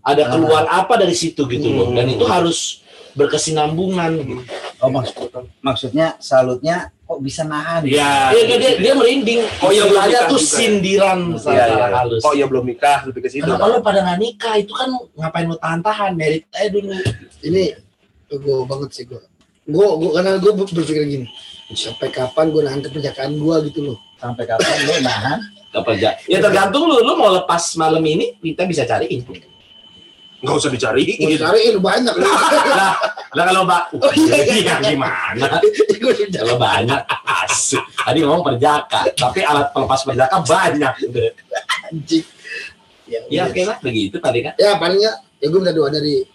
[0.02, 0.30] ada Ah.
[0.34, 1.96] keluar apa dari situ gitu loh Hmm.
[1.96, 2.82] dan itu harus
[3.16, 4.42] berkesinambungan gitu.
[4.82, 5.14] oh maksud
[5.62, 8.34] maksudnya salutnya kok bisa nahan Iya.
[8.34, 9.40] Dia, dia, dia, dia merinding.
[9.62, 10.58] Oh, iya, belum ada nikah tuh juga ya?
[10.58, 11.88] sindiran Iya, secara iya.
[11.96, 12.22] halus.
[12.26, 13.46] Oh ya belum nikah lebih ke situ.
[13.46, 14.54] Kenapa pada nggak nikah?
[14.58, 16.12] Itu kan ngapain lu tahan-tahan?
[16.12, 16.92] Merit aja dulu.
[17.40, 17.64] ini
[18.28, 19.22] gue banget sih gue
[19.64, 21.28] gue gue karena gue berpikir gini
[21.74, 25.40] sampai kapan gue nahan keperjakaan gue gitu loh sampai kapan lu nahan
[25.84, 26.16] Kerja.
[26.32, 27.04] Ya tergantung lu.
[27.04, 29.28] Lu mau lepas malam ini, kita bisa cariin.
[30.40, 31.20] Nggak usah dicariin.
[31.20, 32.96] gue cariin banyak lah,
[33.34, 35.60] lah kalau mbak, oh, iya, gimana?
[36.00, 37.02] gue udah Kalau banyak,
[37.44, 37.82] asik.
[37.82, 40.94] Tadi ngomong perjaka, tapi alat pelepas perjaka banyak.
[41.90, 42.26] anjing
[43.10, 44.54] ya, Ya oke lah, begitu tadi kan.
[44.58, 46.26] ya paling nggak ya gue minta doa dari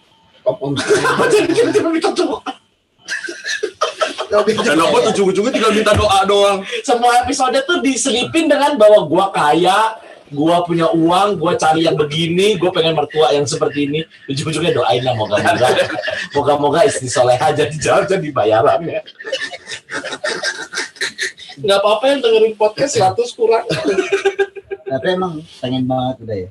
[0.46, 0.72] om om
[1.56, 2.42] Kita minta doa.
[4.30, 6.58] Dan apa ujung-ujungnya tinggal minta doa doang.
[6.80, 12.54] semua episode tuh diselipin dengan bahwa gua kaya, gua punya uang, gua cari yang begini,
[12.54, 14.00] gua pengen mertua yang seperti ini.
[14.26, 15.68] Ujung-ujungnya doain lah moga-moga.
[16.36, 19.02] Moga-moga istri soleha jadi jalan jadi bayarannya.
[21.58, 23.66] Nggak apa-apa yang dengerin podcast 100 kurang.
[24.82, 26.50] tapi emang pengen banget udah ya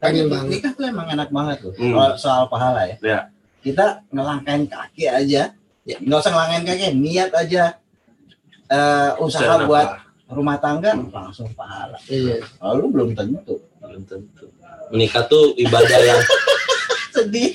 [0.00, 0.48] Pengen banget.
[0.50, 1.94] nikah tuh emang enak banget tuh Hmm.
[1.94, 3.18] Kalau soal pahala ya Ya.
[3.62, 7.64] kita ngelangkain kaki aja ya nggak usah ngelangkain kaki niat aja.
[8.66, 10.30] Eh, usaha Jangan buat apa.
[10.30, 10.94] rumah tangga.
[10.94, 11.98] Langsung pahala.
[12.06, 12.38] Iya.
[12.60, 13.58] Lalu belum tentu.
[13.78, 14.46] Belum tentu.
[14.88, 16.20] Menikah tuh ibadah yang
[17.14, 17.50] sedih.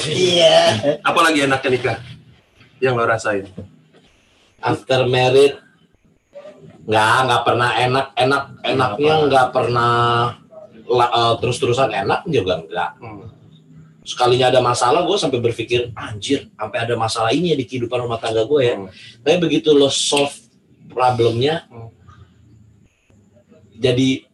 [0.00, 0.58] Iya.
[1.00, 1.98] Apalagi enaknya nikah?
[2.78, 3.46] Yang lo rasain.
[4.60, 5.56] after married
[6.84, 9.92] nggak nggak pernah enak enak enaknya nggak pernah.
[10.84, 13.29] la- eh, terus-terusan enak juga enggak Hmm.
[14.00, 18.16] Sekalinya ada masalah gue sampai berpikir anjir sampai ada masalah ini ya di kehidupan rumah
[18.16, 18.88] tangga gue ya Hmm.
[19.20, 20.32] tapi begitu lo solve
[20.88, 21.92] problemnya Hmm.
[23.76, 24.24] jadi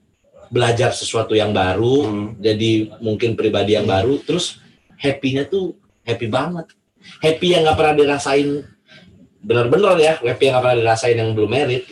[0.47, 2.29] belajar sesuatu yang baru Hmm.
[2.39, 4.63] jadi mungkin pribadi yang baru terus
[5.03, 5.75] happy-nya tuh
[6.07, 6.71] happy banget
[7.19, 8.49] happy yang nggak pernah dirasain
[9.43, 11.85] bener-bener ya happy yang nggak pernah dirasain yang belum merit